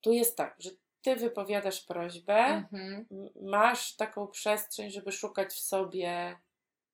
[0.00, 0.70] tu jest tak, że
[1.02, 3.06] ty wypowiadasz prośbę, Mhm.
[3.42, 6.36] masz taką przestrzeń, żeby szukać w sobie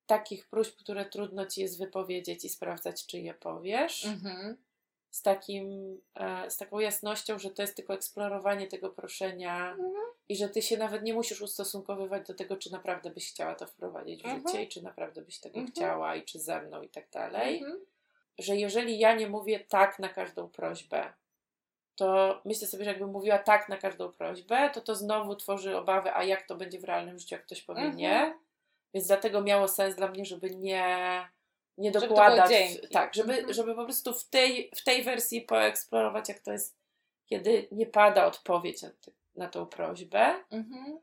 [0.07, 4.57] takich próśb, które trudno ci jest wypowiedzieć i sprawdzać, czy je powiesz Mhm.
[5.11, 9.95] z, takim, e, z taką jasnością, że to jest tylko eksplorowanie tego proszenia Mhm.
[10.29, 13.67] I że ty się nawet nie musisz ustosunkowywać do tego, czy naprawdę byś chciała to
[13.67, 14.43] wprowadzić w Mhm.
[14.49, 15.73] życie i czy naprawdę byś tego Mhm.
[15.73, 17.59] chciała i czy ze mną i tak dalej.
[17.59, 17.79] Mhm.
[18.39, 21.13] Że jeżeli ja nie mówię tak na każdą prośbę,
[21.97, 26.15] to myślę sobie, że jakbym mówiła tak na każdą prośbę, to to znowu tworzy obawy,
[26.15, 27.97] a jak to będzie w realnym życiu, jak ktoś powie Mhm.
[27.97, 28.39] nie.
[28.95, 31.29] Więc dlatego miało sens dla mnie, żeby nie,
[31.79, 32.51] nie Żeby dokładać.
[32.51, 32.89] dzięki.
[32.89, 33.55] tak, żeby, Mhm.
[33.55, 36.77] żeby po prostu w tej, w tej wersji poeksplorować, jak to jest,
[37.27, 40.35] kiedy nie pada odpowiedź na, ty, na tą prośbę.
[40.51, 40.99] Mhm.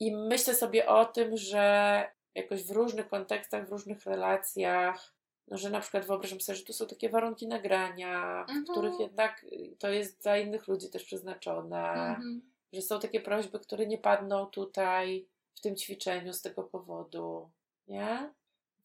[0.00, 5.12] I myślę sobie o tym, że jakoś w różnych kontekstach, w różnych relacjach,
[5.48, 8.64] no, że na przykład wyobrażam sobie, że tu są takie warunki nagrania, w Mhm.
[8.64, 9.46] których jednak
[9.78, 12.42] to jest dla innych ludzi też przeznaczone, Mhm.
[12.72, 17.50] że są takie prośby, które nie padną tutaj w tym ćwiczeniu z tego powodu,
[17.88, 18.30] nie?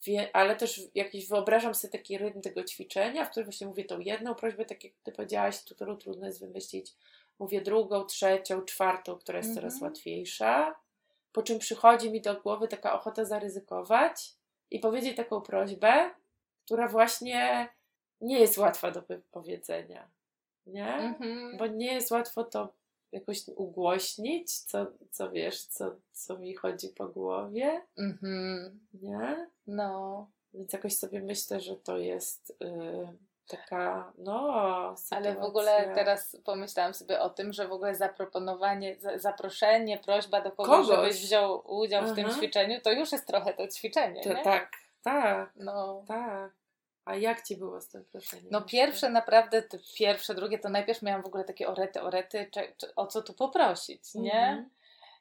[0.06, 4.00] Wie, ale też jakiś wyobrażam sobie taki rytm tego ćwiczenia, w którym właśnie mówię tą
[4.00, 6.94] jedną prośbę, tak jak ty powiedziałaś, którą trudno jest wymyślić.
[7.42, 9.92] Mówię drugą, trzecią, czwartą, która jest coraz Mhm.
[9.92, 10.76] łatwiejsza.
[11.32, 14.34] Po czym przychodzi mi do głowy taka ochota zaryzykować
[14.72, 16.10] i powiedzieć taką prośbę,
[16.66, 17.70] która właśnie
[18.22, 20.08] nie jest łatwa do powiedzenia.
[20.66, 20.94] Nie?
[20.96, 21.58] Mhm.
[21.58, 22.74] Bo nie jest łatwo to
[23.12, 28.80] jakoś ugłośnić, co, co wiesz, co, co mi chodzi po głowie, Mhm.
[28.94, 29.50] nie?
[29.68, 33.08] No, Więc jakoś sobie myślę, że to jest y,
[33.48, 35.42] taka, no, ale w sytuacja.
[35.42, 40.68] ogóle teraz pomyślałam sobie o tym, że w ogóle zaproponowanie, za- zaproszenie, prośba do kogoś,
[40.88, 40.88] Kogoś.
[40.88, 42.36] żebyś wziął udział w tym Aha.
[42.38, 44.44] ćwiczeniu, to już jest trochę to ćwiczenie, To, nie?
[44.44, 44.72] tak,
[45.04, 46.04] tak, No.
[46.08, 46.52] tak.
[47.06, 48.46] A jak ci było z tym proszeniem?
[48.52, 49.64] No pierwsze naprawdę,
[49.98, 53.34] pierwsze, drugie, to najpierw miałam w ogóle takie orety, orety, czy, czy, o co tu
[53.34, 54.34] poprosić, nie?
[54.48, 54.70] Mhm.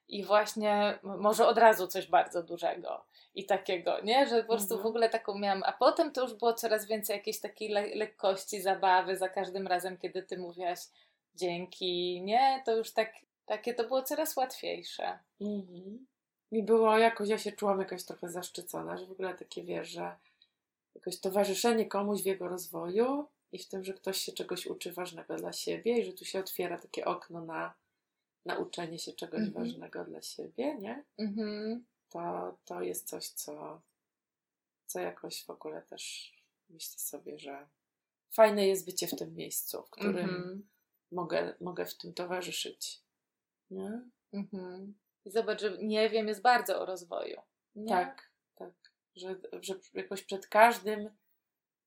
[0.09, 3.05] I właśnie może od razu coś bardzo dużego
[3.35, 4.27] i takiego, nie?
[4.29, 4.83] Że po prostu Mhm.
[4.83, 8.63] w ogóle taką miałam, a potem to już było coraz więcej jakiejś takiej le- lekkości,
[8.63, 10.79] zabawy za każdym razem, kiedy ty mówiłaś
[11.35, 12.63] dzięki, nie?
[12.67, 13.13] To już tak,
[13.47, 15.19] takie to było coraz łatwiejsze.
[15.41, 16.07] Mhm.
[16.53, 20.17] Mi było jakoś, ja się czułam jakaś trochę zaszczycona, że w ogóle takie wiesz, że
[20.95, 25.37] jakoś towarzyszenie komuś w jego rozwoju i w tym, że ktoś się czegoś uczy ważnego
[25.37, 27.75] dla siebie i że tu się otwiera takie okno na
[28.47, 29.65] nauczenie się czegoś Mhm.
[29.65, 31.05] ważnego dla siebie, nie?
[31.19, 31.85] Mhm.
[32.11, 33.83] To, to jest coś, co,
[34.87, 36.33] co jakoś w ogóle też
[36.69, 37.69] myślę sobie, że
[38.31, 40.69] fajne jest bycie w tym miejscu, w którym Mhm.
[41.13, 43.01] mogę, mogę w tym towarzyszyć.
[43.71, 44.01] Nie?
[44.33, 44.95] Mhm.
[45.25, 47.41] I zobacz, że nie wiem, jest bardzo o rozwoju.
[47.75, 47.89] Nie?
[47.89, 48.73] Tak, tak.
[49.17, 51.11] Że, że jakoś przed każdym,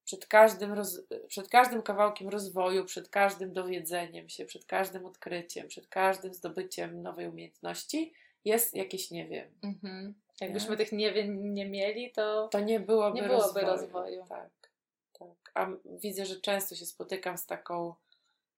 [0.06, 5.88] przed każdym, roz, przed każdym kawałkiem rozwoju, przed każdym dowiedzeniem się, przed każdym odkryciem, przed
[5.88, 8.14] każdym zdobyciem nowej umiejętności
[8.46, 9.52] jest jakieś nie wiem.
[9.62, 10.14] Mhm.
[10.42, 10.78] Jakbyśmy Nie?
[10.78, 13.66] tych nie wiem nie mieli, to To nie byłoby, Nie byłoby rozwoju.
[13.66, 14.26] rozwoju.
[14.30, 14.50] Tak,
[15.20, 15.52] tak.
[15.54, 17.94] A widzę, że często się spotykam z taką,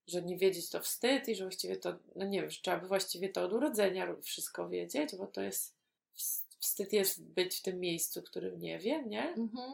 [0.07, 2.87] że nie wiedzieć to wstyd i że właściwie to, no nie wiem, że trzeba by
[2.87, 5.75] właściwie to od urodzenia wszystko wiedzieć, bo to jest,
[6.15, 9.29] ws- wstyd jest być w tym miejscu, którym nie wie, nie?
[9.33, 9.71] Mhm.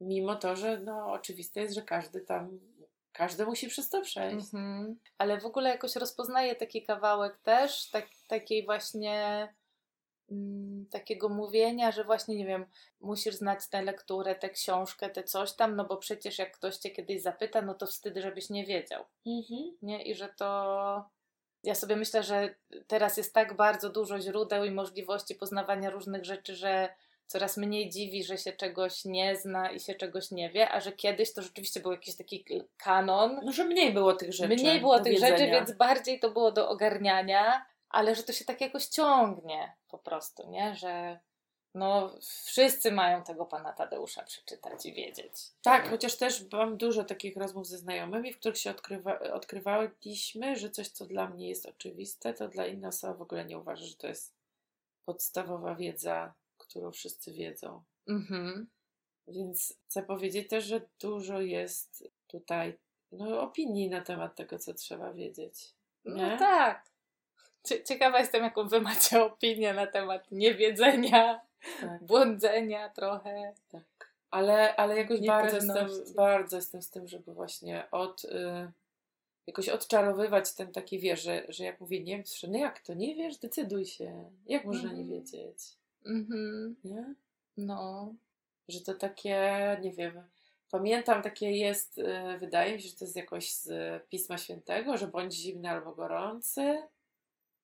[0.00, 2.60] Mimo to, że no oczywiste jest, że każdy tam,
[3.12, 4.36] każdy musi przez to przejść.
[4.54, 4.98] Mhm.
[5.18, 9.48] Ale w ogóle jakoś rozpoznaję taki kawałek też, tak, takiej właśnie
[10.30, 12.66] mm, takiego mówienia, że właśnie, nie wiem,
[13.00, 16.90] musisz znać tę lekturę, tę książkę, tę coś tam, no bo przecież jak ktoś cię
[16.90, 19.04] kiedyś zapyta, no to wstyd, żebyś nie wiedział.
[19.26, 19.76] Mhm.
[19.82, 20.02] Nie?
[20.02, 21.10] I że to...
[21.62, 22.54] Ja sobie myślę, że
[22.86, 26.88] teraz jest tak bardzo dużo źródeł i możliwości poznawania różnych rzeczy, że
[27.26, 30.92] coraz mniej dziwi, że się czegoś nie zna i się czegoś nie wie, a że
[30.92, 32.44] kiedyś to rzeczywiście był jakiś taki
[32.76, 33.40] kanon.
[33.44, 34.54] No, że mniej było tych rzeczy.
[34.54, 35.38] Mniej było tych wiedzenia.
[35.38, 37.66] rzeczy, więc bardziej to było do ogarniania,
[37.96, 40.74] ale że to się tak jakoś ciągnie po prostu, nie?
[40.74, 41.18] Że
[41.74, 45.32] no wszyscy mają tego pana Tadeusza przeczytać i wiedzieć.
[45.62, 50.70] Tak, chociaż też mam dużo takich rozmów ze znajomymi, w których się odkrywa, odkrywaliśmy, że
[50.70, 53.94] coś, co dla mnie jest oczywiste, to dla innej osoby w ogóle nie uważa, że
[53.94, 54.34] to jest
[55.04, 57.82] podstawowa wiedza, którą wszyscy wiedzą.
[58.08, 58.66] Mhm.
[59.28, 62.78] Więc chcę powiedzieć też, że dużo jest tutaj
[63.12, 65.74] no, opinii na temat tego, co trzeba wiedzieć.
[66.04, 66.36] No Nie?
[66.38, 66.95] tak.
[67.66, 71.40] Cie- Ciekawa jestem, jaką wy macie opinię na temat niewiedzenia,
[71.80, 73.54] Tak, błądzenia trochę.
[73.68, 73.82] tak.
[74.30, 78.72] Ale, ale jakoś bardzo jestem, bardzo jestem z tym, żeby właśnie od, y,
[79.46, 83.14] jakoś odczarowywać ten taki, wiesz, że, że jak mówię, nie wiem, no jak to, nie
[83.14, 84.30] wiesz, decyduj się.
[84.46, 85.08] Jak można nie Mhm.
[85.08, 85.58] wiedzieć?
[86.06, 86.76] Mhm.
[86.84, 87.14] Nie?
[87.56, 88.14] No.
[88.68, 89.40] że to takie,
[89.82, 90.22] nie wiem,
[90.70, 93.68] pamiętam takie jest, y, wydaje mi się, że to jest jakoś z
[94.08, 96.82] Pisma Świętego, że bądź zimny albo gorący,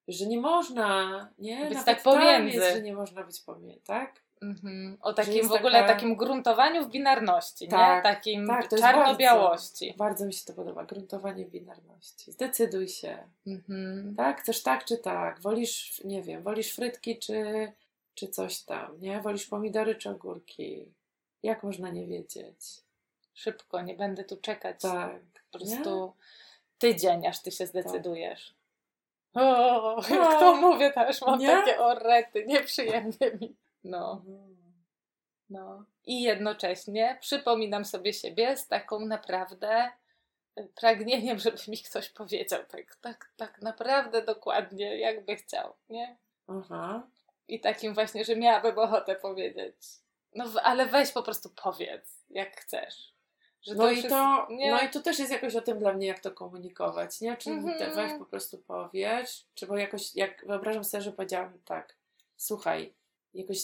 [0.09, 1.57] że nie można, nie?
[1.61, 2.57] Być Nawet tak pomiędzy.
[2.57, 4.22] Jest, że nie można być pomiędzy, tak?
[4.42, 4.98] Mhm.
[5.00, 8.03] O takim w ogóle taka- takim gruntowaniu w binarności, Tak, nie?
[8.12, 9.94] Takim tak, czarno-białości.
[9.96, 12.32] Bardzo mi się to podoba, gruntowanie binarności.
[12.32, 14.14] Zdecyduj się, Mhm.
[14.16, 14.40] tak?
[14.40, 15.40] Chcesz tak czy tak?
[15.40, 17.72] Wolisz, nie wiem, wolisz frytki czy,
[18.14, 19.20] czy coś tam, nie?
[19.20, 20.86] Wolisz pomidory czy ogórki?
[21.42, 22.57] Jak można nie wiedzieć?
[23.34, 24.80] Szybko, nie będę tu czekać.
[24.80, 25.20] Tak.
[25.53, 25.64] Po nie?
[25.76, 26.12] prostu
[26.78, 28.55] tydzień, aż ty się zdecydujesz.
[29.35, 30.41] O, jak No.
[30.41, 31.49] to mówię też, mam Nie?
[31.49, 33.57] takie orety, nieprzyjemnie mi.
[33.85, 34.22] No,
[35.51, 35.85] no.
[36.05, 39.91] I jednocześnie przypominam sobie siebie z taką naprawdę
[40.74, 46.16] pragnieniem, żeby mi ktoś powiedział tak, tak, tak naprawdę dokładnie, jakby chciał, nie?
[46.49, 47.03] Aha.
[47.49, 49.74] I takim właśnie, że miałabym ochotę powiedzieć.
[50.35, 53.12] No, ale weź po prostu powiedz, jak chcesz.
[53.63, 54.71] Że No, już i jest- to, nie?
[54.71, 57.37] no i to też jest jakoś o tym dla mnie, jak to komunikować, nie?
[57.37, 57.79] Czy Mhm.
[57.79, 61.97] te weź po prostu powiesz, czy bo jakoś, jak wyobrażam sobie, że powiedziałam tak,
[62.37, 62.93] słuchaj,
[63.35, 63.59] jakoś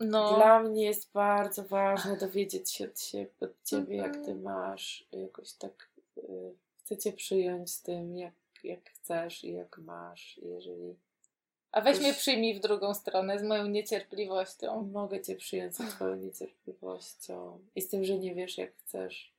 [0.00, 0.34] no.
[0.36, 4.42] dla mnie jest bardzo ważne dowiedzieć się od, siebie, od ciebie, jak ty Mhm.
[4.42, 5.88] masz, jakoś tak
[6.18, 8.34] y, chcę cię przyjąć z tym, jak,
[8.64, 10.96] jak chcesz i jak masz, jeżeli
[11.72, 14.82] A weź Już- mnie przyjmij w drugą stronę z moją niecierpliwością.
[14.92, 19.32] mogę cię przyjąć z twoją niecierpliwością i z tym, że nie wiesz, jak chcesz.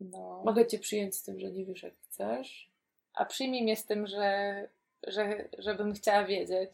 [0.00, 0.42] No.
[0.44, 2.70] Mogę cię przyjąć z tym, że nie wiesz, jak chcesz,
[3.14, 4.68] A przyjmij mnie z tym, że,
[5.06, 6.70] że żebym chciała wiedzieć.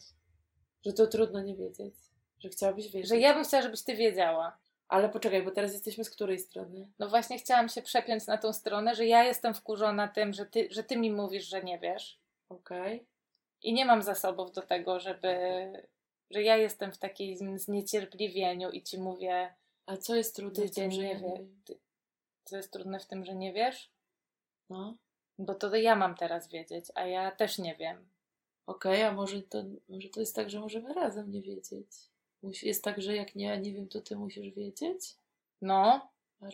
[0.85, 1.95] że to trudno nie wiedzieć,
[2.39, 3.09] że chciałabyś wiedzieć.
[3.09, 4.57] Że ja bym chciała, żebyś ty wiedziała.
[4.87, 6.87] Ale poczekaj, bo teraz jesteśmy z której strony?
[6.99, 10.67] No właśnie chciałam się przepiąć na tą stronę, że ja jestem wkurzona tym, że ty,
[10.71, 12.19] że ty mi mówisz, że nie wiesz.
[12.49, 13.05] Okej.
[13.63, 15.29] I nie mam zasobów do tego, żeby...
[16.29, 19.53] Że ja jestem w takim zniecierpliwieniu i ci mówię,
[19.85, 21.47] A co jest trudne w tym, że nie wie.
[21.65, 21.77] Ty,
[22.45, 23.89] co jest trudne w tym, że nie wiesz?
[24.69, 24.97] No.
[25.39, 28.09] Bo to ja mam teraz wiedzieć, a ja też nie wiem.
[28.65, 31.87] Okej, a może to, może to jest tak, że możemy razem nie wiedzieć?
[32.41, 35.15] Musi, jest tak, że jak nie, nie wiem, to ty musisz wiedzieć?
[35.61, 36.09] No,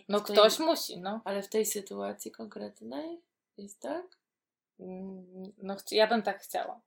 [0.08, 1.20] no tej- ktoś musi, no.
[1.24, 3.20] Ale w tej sytuacji konkretnej
[3.58, 4.18] jest tak?
[4.80, 6.80] Mm, No, ja bym tak chciała.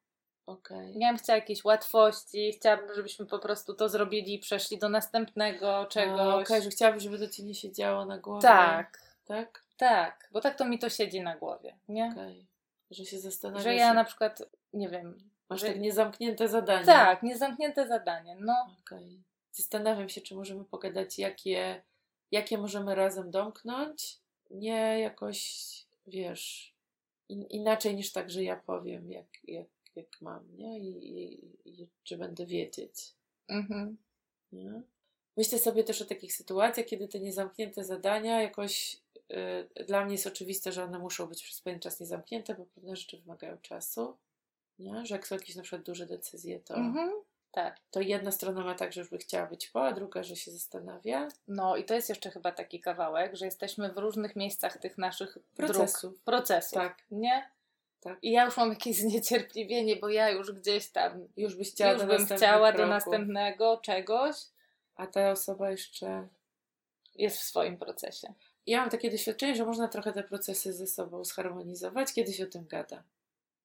[0.49, 0.93] Okej.
[0.99, 5.85] Ja bym chciała jakieś łatwości, chciałabym, żebyśmy po prostu to zrobili i przeszli do następnego
[5.85, 6.45] czegoś.
[6.45, 8.41] Okej, że chciałabym, żeby to ci nie siedziało na głowie.
[8.41, 9.63] tak, Tak?
[9.77, 12.09] tak, bo tak to mi to siedzi na głowie, nie?
[12.11, 12.47] Okej.
[12.91, 13.63] Że się zastanawiasz.
[13.63, 14.43] Że ja na przykład,
[14.73, 15.67] nie wiem, Masz że...
[15.67, 16.85] tak niezamknięte zadanie.
[16.85, 18.55] tak, niezamknięte zadanie, no.
[18.81, 19.23] Okej.
[19.51, 21.81] Zastanawiam się, czy możemy pogadać, jakie,
[22.31, 24.17] jakie możemy razem domknąć.
[24.51, 25.67] Nie jakoś,
[26.07, 26.73] wiesz,
[27.29, 29.67] in, inaczej niż tak, że ja powiem, jak, jak,
[29.99, 30.79] jak mam, nie?
[30.79, 33.13] I, i, i czy będę wiedzieć.
[33.47, 33.97] Mhm.
[34.51, 34.81] Nie?
[35.37, 38.97] Myślę sobie też o takich sytuacjach, kiedy te niezamknięte zadania jakoś
[39.77, 42.95] y, dla mnie jest oczywiste, że one muszą być przez pewien czas niezamknięte, bo pewne
[42.95, 44.17] rzeczy wymagają czasu.
[44.79, 45.05] Nie?
[45.05, 47.11] Że jak są jakieś na przykład duże decyzje, to, Mhm.
[47.51, 47.79] Tak.
[47.91, 50.51] to jedna strona ma tak, że już by chciała być po, a druga, że się
[50.51, 51.27] zastanawia.
[51.47, 55.37] No i to jest jeszcze chyba taki kawałek, że jesteśmy w różnych miejscach tych naszych
[55.55, 56.01] Procesów.
[56.11, 57.03] dróg, procesów, Tak.
[57.11, 57.49] nie?
[58.01, 58.17] Tak.
[58.21, 62.01] I ja już mam jakieś zniecierpliwienie, bo ja już gdzieś tam, Już byś chciała już
[62.01, 64.35] do bym chciała do kroków, następnego czegoś,
[64.95, 66.27] A ta osoba jeszcze...
[67.15, 68.33] jest w swoim procesie.
[68.67, 72.47] Ja mam takie doświadczenie, że można trochę te procesy ze sobą zharmonizować, kiedy się o
[72.47, 73.03] tym gada.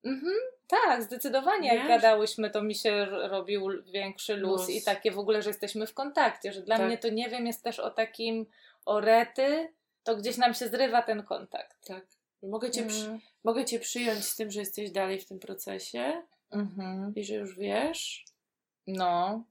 [0.05, 0.35] Mhm,
[0.66, 1.74] tak, zdecydowanie.
[1.74, 5.87] Jak gadałyśmy, to mi się robił większy luz, luz, i takie w ogóle, że jesteśmy
[5.87, 6.87] w kontakcie, że dla tak.
[6.87, 8.47] mnie to nie wiem, jest też o takim
[8.85, 9.72] orety,
[10.05, 11.87] to gdzieś nam się zrywa ten kontakt.
[11.87, 12.05] Tak.
[12.49, 13.20] Mogę cię, przy, mhm.
[13.45, 17.12] mogę cię przyjąć z tym, że jesteś dalej w tym procesie mhm.
[17.16, 18.24] i że już wiesz.
[18.86, 19.45] No.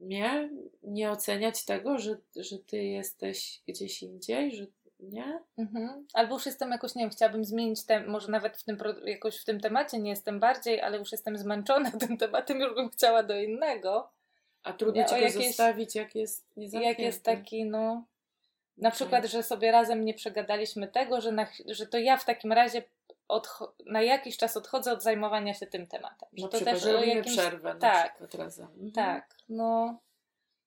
[0.00, 0.50] Nie?
[0.82, 4.66] Nie oceniać tego, że, że ty jesteś gdzieś indziej, że
[5.00, 5.40] nie?
[5.58, 6.06] Mhm.
[6.14, 9.44] Albo już jestem jakoś, nie wiem, chciałabym zmienić, tem, może nawet w tym, jakoś w
[9.44, 13.40] tym temacie nie jestem bardziej, ale już jestem zmęczona tym tematem, już bym chciała do
[13.40, 14.10] innego.
[14.62, 18.04] A trudno ci go zostawić, jak jest Jak jest taki, no...
[18.76, 22.52] Na przykład, że sobie razem nie przegadaliśmy tego, że, na, że to ja w takim
[22.52, 22.82] razie
[23.86, 26.28] na jakiś czas odchodzę od zajmowania się tym tematem.
[26.32, 27.36] Że to też o jakimś...
[27.36, 28.66] przerwę tak, razem.
[28.66, 28.92] Mhm.
[28.92, 29.98] Tak, no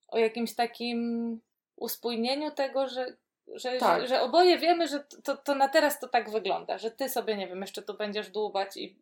[0.07, 1.41] o jakimś takim
[1.75, 3.17] uspójnieniu tego, że
[3.53, 4.01] że, tak.
[4.01, 7.37] że, że, oboje wiemy, że to, to na teraz to tak wygląda, że ty sobie,
[7.37, 8.95] nie wiem, jeszcze tu będziesz dłubać i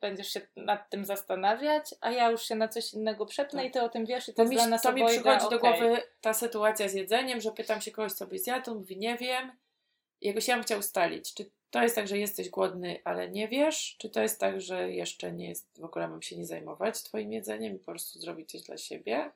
[0.00, 3.68] będziesz się nad tym zastanawiać, a ja już się na coś innego przepnę tak.
[3.68, 5.46] i ty o tym wiesz i to, to jest mi, dla nas To mi przychodzi
[5.46, 5.50] okay.
[5.50, 8.96] do głowy ta sytuacja z jedzeniem, że pytam się kogoś, co byś zjadł, on mówi,
[8.96, 9.52] nie wiem.
[10.20, 13.96] Jakoś ja bym chciał ustalić, czy to jest tak, że jesteś głodny, ale nie wiesz,
[13.98, 17.32] czy to jest tak, że jeszcze nie jest, w ogóle mam się nie zajmować twoim
[17.32, 19.30] jedzeniem i po prostu zrobić coś dla siebie.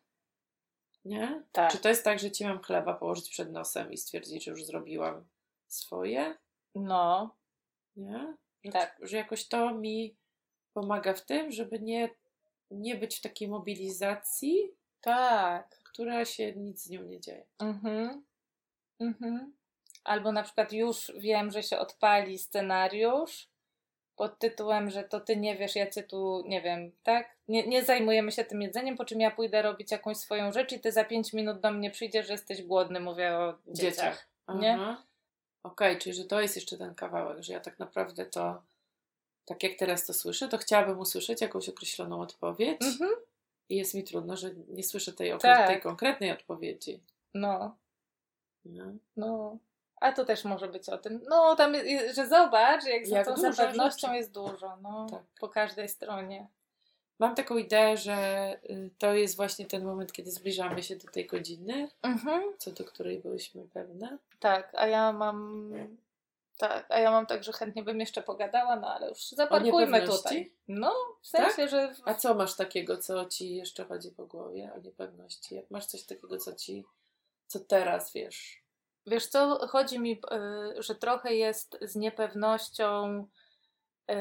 [1.05, 1.43] Nie?
[1.53, 1.73] Tak.
[1.73, 4.65] Czy to jest tak, że ci mam chleba położyć przed nosem i stwierdzić, że już
[4.65, 5.29] zrobiłam
[5.67, 6.35] swoje?
[6.75, 7.37] No.
[7.97, 8.37] Nie?
[8.65, 8.99] Że, tak.
[9.03, 10.17] Że jakoś to mi
[10.73, 12.11] pomaga w tym, żeby nie,
[12.71, 14.73] nie być w takiej mobilizacji.
[15.01, 15.81] Tak.
[15.85, 17.47] Która się nic z nią nie dzieje.
[17.59, 18.25] Mhm.
[19.01, 19.53] Mhm.
[20.05, 23.49] Albo na przykład już wiem, że się odpali scenariusz
[24.19, 27.37] pod tytułem, że to ty nie wiesz, ja cię tu, nie wiem, tak?
[27.49, 30.81] Nie, nie zajmujemy się tym jedzeniem, po czym ja pójdę robić jakąś swoją rzecz i
[30.81, 33.93] ty za pięć minut do mnie przyjdziesz, że jesteś głodny, mówię o dzieciach.
[33.93, 34.29] dzieciach.
[34.61, 34.75] Nie?
[34.75, 38.63] Okej, okay, czyli że to jest jeszcze ten kawałek, że ja tak naprawdę to,
[39.45, 43.11] tak jak teraz to słyszę, to chciałabym usłyszeć jakąś określoną odpowiedź mhm.
[43.69, 45.69] i jest mi trudno, że nie słyszę tej, tak.
[45.69, 47.01] tej konkretnej odpowiedzi.
[47.35, 47.77] No.
[48.65, 48.85] No.
[49.17, 49.59] no.
[50.01, 51.21] A to też może być o tym.
[51.29, 51.75] No, tam,
[52.15, 55.23] że zobacz, jak, jak za tą pewnością jest dużo, no, tak.
[55.41, 56.49] po każdej stronie.
[57.19, 58.17] Mam taką ideę, że
[58.71, 62.43] y, to jest właśnie ten moment, kiedy zbliżamy się do tej godziny, mhm.
[62.59, 64.19] co do której byłyśmy pewne.
[64.41, 65.71] Tak, a ja mam.
[66.59, 70.53] Tak, a ja mam tak, że chętnie bym jeszcze pogadała, no ale już zaparkujmy tutaj.
[70.69, 71.71] No, w sensie, tak?
[71.71, 71.95] że.
[72.05, 75.55] A co masz takiego, co ci jeszcze chodzi po głowie o niepewności?
[75.55, 76.85] Jak masz coś takiego, co ci.
[77.47, 78.68] co teraz wiesz?
[79.09, 83.27] Wiesz co, chodzi mi, y, że trochę jest z niepewnością
[84.11, 84.15] y,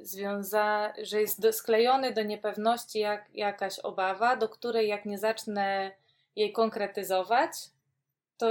[0.00, 5.90] związana, że jest sklejony do niepewności jak, jakaś obawa, do której jak nie zacznę
[6.36, 7.50] jej konkretyzować,
[8.36, 8.46] to,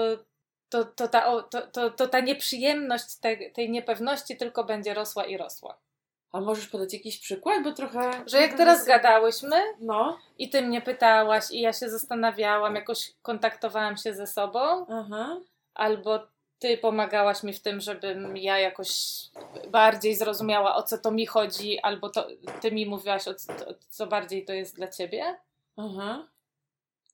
[0.69, 5.37] to, to, ta, to, to, to ta nieprzyjemność tej, tej niepewności tylko będzie rosła i
[5.37, 5.77] rosła.
[6.31, 8.11] A możesz podać jakiś przykład, bo trochę.
[8.25, 10.17] Że jak teraz gadałyśmy no.
[10.37, 14.85] i ty mnie pytałaś, i ja się zastanawiałam, jakoś kontaktowałam się ze sobą.
[14.89, 15.37] Aha
[15.77, 16.19] albo
[16.59, 18.89] ty pomagałaś mi w tym, żebym ja jakoś
[19.67, 22.27] bardziej zrozumiała, o co to mi chodzi, albo to,
[22.61, 23.53] ty mi mówiłaś, o co,
[23.89, 25.37] co bardziej to jest dla ciebie.
[25.77, 26.27] Aha.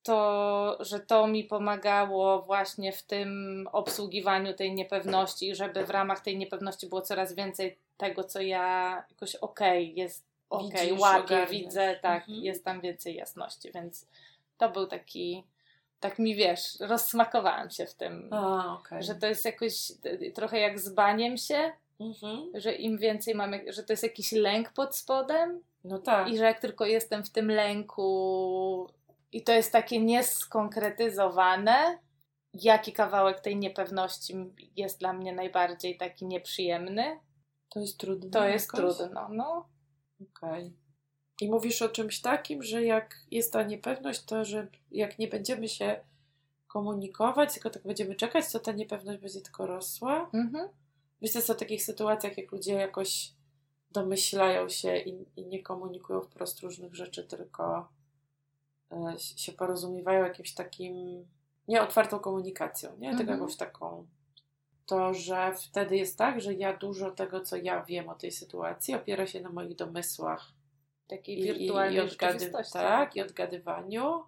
[0.03, 6.37] To, że to mi pomagało właśnie w tym obsługiwaniu tej niepewności, żeby w ramach tej
[6.37, 11.99] niepewności było coraz więcej tego, co ja jakoś okej, okay, jest okej, okay, łapię, widzę,
[12.01, 12.43] tak, mhm.
[12.43, 14.07] jest tam więcej jasności, więc
[14.57, 15.43] to był taki
[16.03, 19.03] tak mi wiesz, rozsmakowałam się w tym, A, okay.
[19.03, 19.91] że to jest jakoś
[20.33, 22.51] trochę jak z baniem się, mhm.
[22.53, 25.61] że im więcej mamy, że to jest jakiś lęk pod spodem.
[25.83, 26.29] No tak.
[26.29, 28.87] I że jak tylko jestem w tym lęku
[29.31, 31.99] i to jest takie nieskonkretyzowane,
[32.53, 34.35] jaki kawałek tej niepewności
[34.75, 37.19] jest dla mnie najbardziej taki nieprzyjemny.
[37.69, 38.29] To jest trudne.
[38.29, 39.69] To jest trudno, no.
[40.21, 40.63] Okej.
[40.63, 40.82] Okay.
[41.41, 45.69] I mówisz o czymś takim, że jak jest ta niepewność, to że jak nie będziemy
[45.69, 45.99] się
[46.67, 50.29] komunikować, tylko tak będziemy czekać, to ta niepewność będzie tylko rosła.
[50.33, 50.69] Mhm.
[51.21, 53.33] Myślę o takich sytuacjach, jak ludzie jakoś
[53.91, 57.89] domyślają się i, i nie komunikują wprost różnych rzeczy, tylko
[58.91, 61.25] e, się porozumiewają jakimś takim
[61.67, 63.09] nieotwartą komunikacją, nie?
[63.09, 63.17] Mhm.
[63.17, 64.07] Tylko jakąś taką
[64.85, 68.95] to, że wtedy jest tak, że ja dużo tego, co ja wiem o tej sytuacji,
[68.95, 70.53] opiera się na moich domysłach
[71.07, 74.23] takiej wirtualnej i, odgady- tak, i odgadywaniu.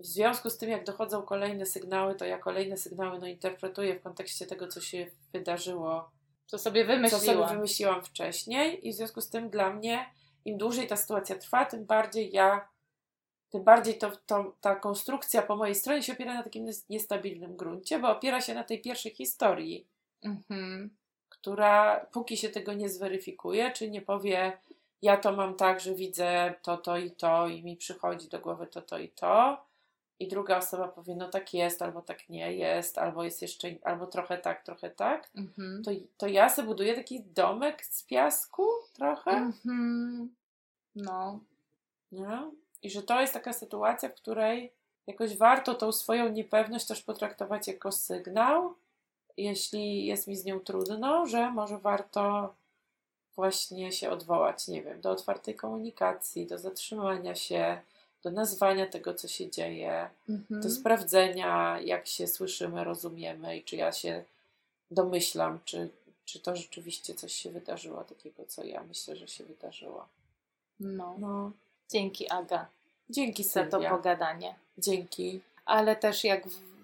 [0.00, 4.02] W związku z tym, jak dochodzą kolejne sygnały, to ja kolejne sygnały no, interpretuję w
[4.02, 6.10] kontekście tego, co się wydarzyło.
[6.46, 7.20] Co sobie wymyśliłam.
[7.20, 8.88] Co sobie wymyśliłam wcześniej.
[8.88, 10.06] I w związku z tym dla mnie,
[10.44, 12.68] im dłużej ta sytuacja trwa, tym bardziej ja,
[13.50, 17.98] tym bardziej to, to, ta konstrukcja po mojej stronie się opiera na takim niestabilnym gruncie,
[17.98, 19.88] bo opiera się na tej pierwszej historii,
[20.22, 20.96] mhm.
[21.28, 24.58] która póki się tego nie zweryfikuje, czy nie powie,
[25.02, 28.66] ja to mam tak, że widzę to, to i to i mi przychodzi do głowy
[28.66, 29.66] to, to i to.
[30.18, 34.06] I druga osoba powie, no tak jest, albo tak nie jest, albo jest jeszcze, albo
[34.06, 35.30] trochę tak, trochę tak.
[35.34, 35.82] Mhm.
[35.84, 39.30] To, to ja sobie buduję taki domek z piasku trochę.
[39.30, 40.34] Mhm.
[40.94, 41.40] No.
[42.12, 42.50] No.
[42.82, 44.72] I że to jest taka sytuacja, w której
[45.06, 48.74] jakoś warto tą swoją niepewność też potraktować jako sygnał,
[49.36, 52.54] jeśli jest mi z nią trudno, że może warto
[53.36, 57.80] właśnie się odwołać, nie wiem, do otwartej komunikacji, do zatrzymania się,
[58.22, 60.60] do nazwania tego, co się dzieje, Mhm.
[60.62, 64.24] do sprawdzenia, jak się słyszymy, rozumiemy i czy ja się
[64.90, 65.88] domyślam, czy,
[66.24, 70.06] czy to rzeczywiście coś się wydarzyło takiego, co ja myślę, że się wydarzyło.
[70.80, 71.14] No.
[71.18, 71.50] No,
[71.90, 72.66] Dzięki Aga
[73.10, 74.54] dzięki za to pogadanie.
[74.78, 75.40] Dzięki.
[75.64, 76.75] Ale też jak w-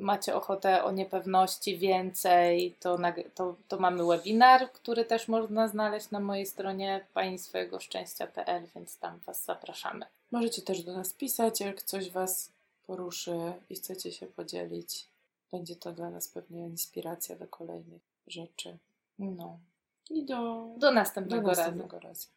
[0.00, 2.98] macie ochotę o niepewności więcej, to,
[3.34, 9.44] to, to mamy webinar, który też można znaleźć na mojej stronie paniswojego-szczęścia.pl, więc tam Was
[9.44, 10.06] zapraszamy.
[10.30, 12.50] Możecie też do nas pisać, jak coś Was
[12.86, 13.36] poruszy
[13.70, 15.06] i chcecie się podzielić.
[15.52, 18.76] Będzie to dla nas pewnie inspiracja do kolejnych rzeczy.
[19.18, 19.58] No.
[20.10, 21.60] I do, Do następnego, do razu.
[21.60, 22.28] następnego razu.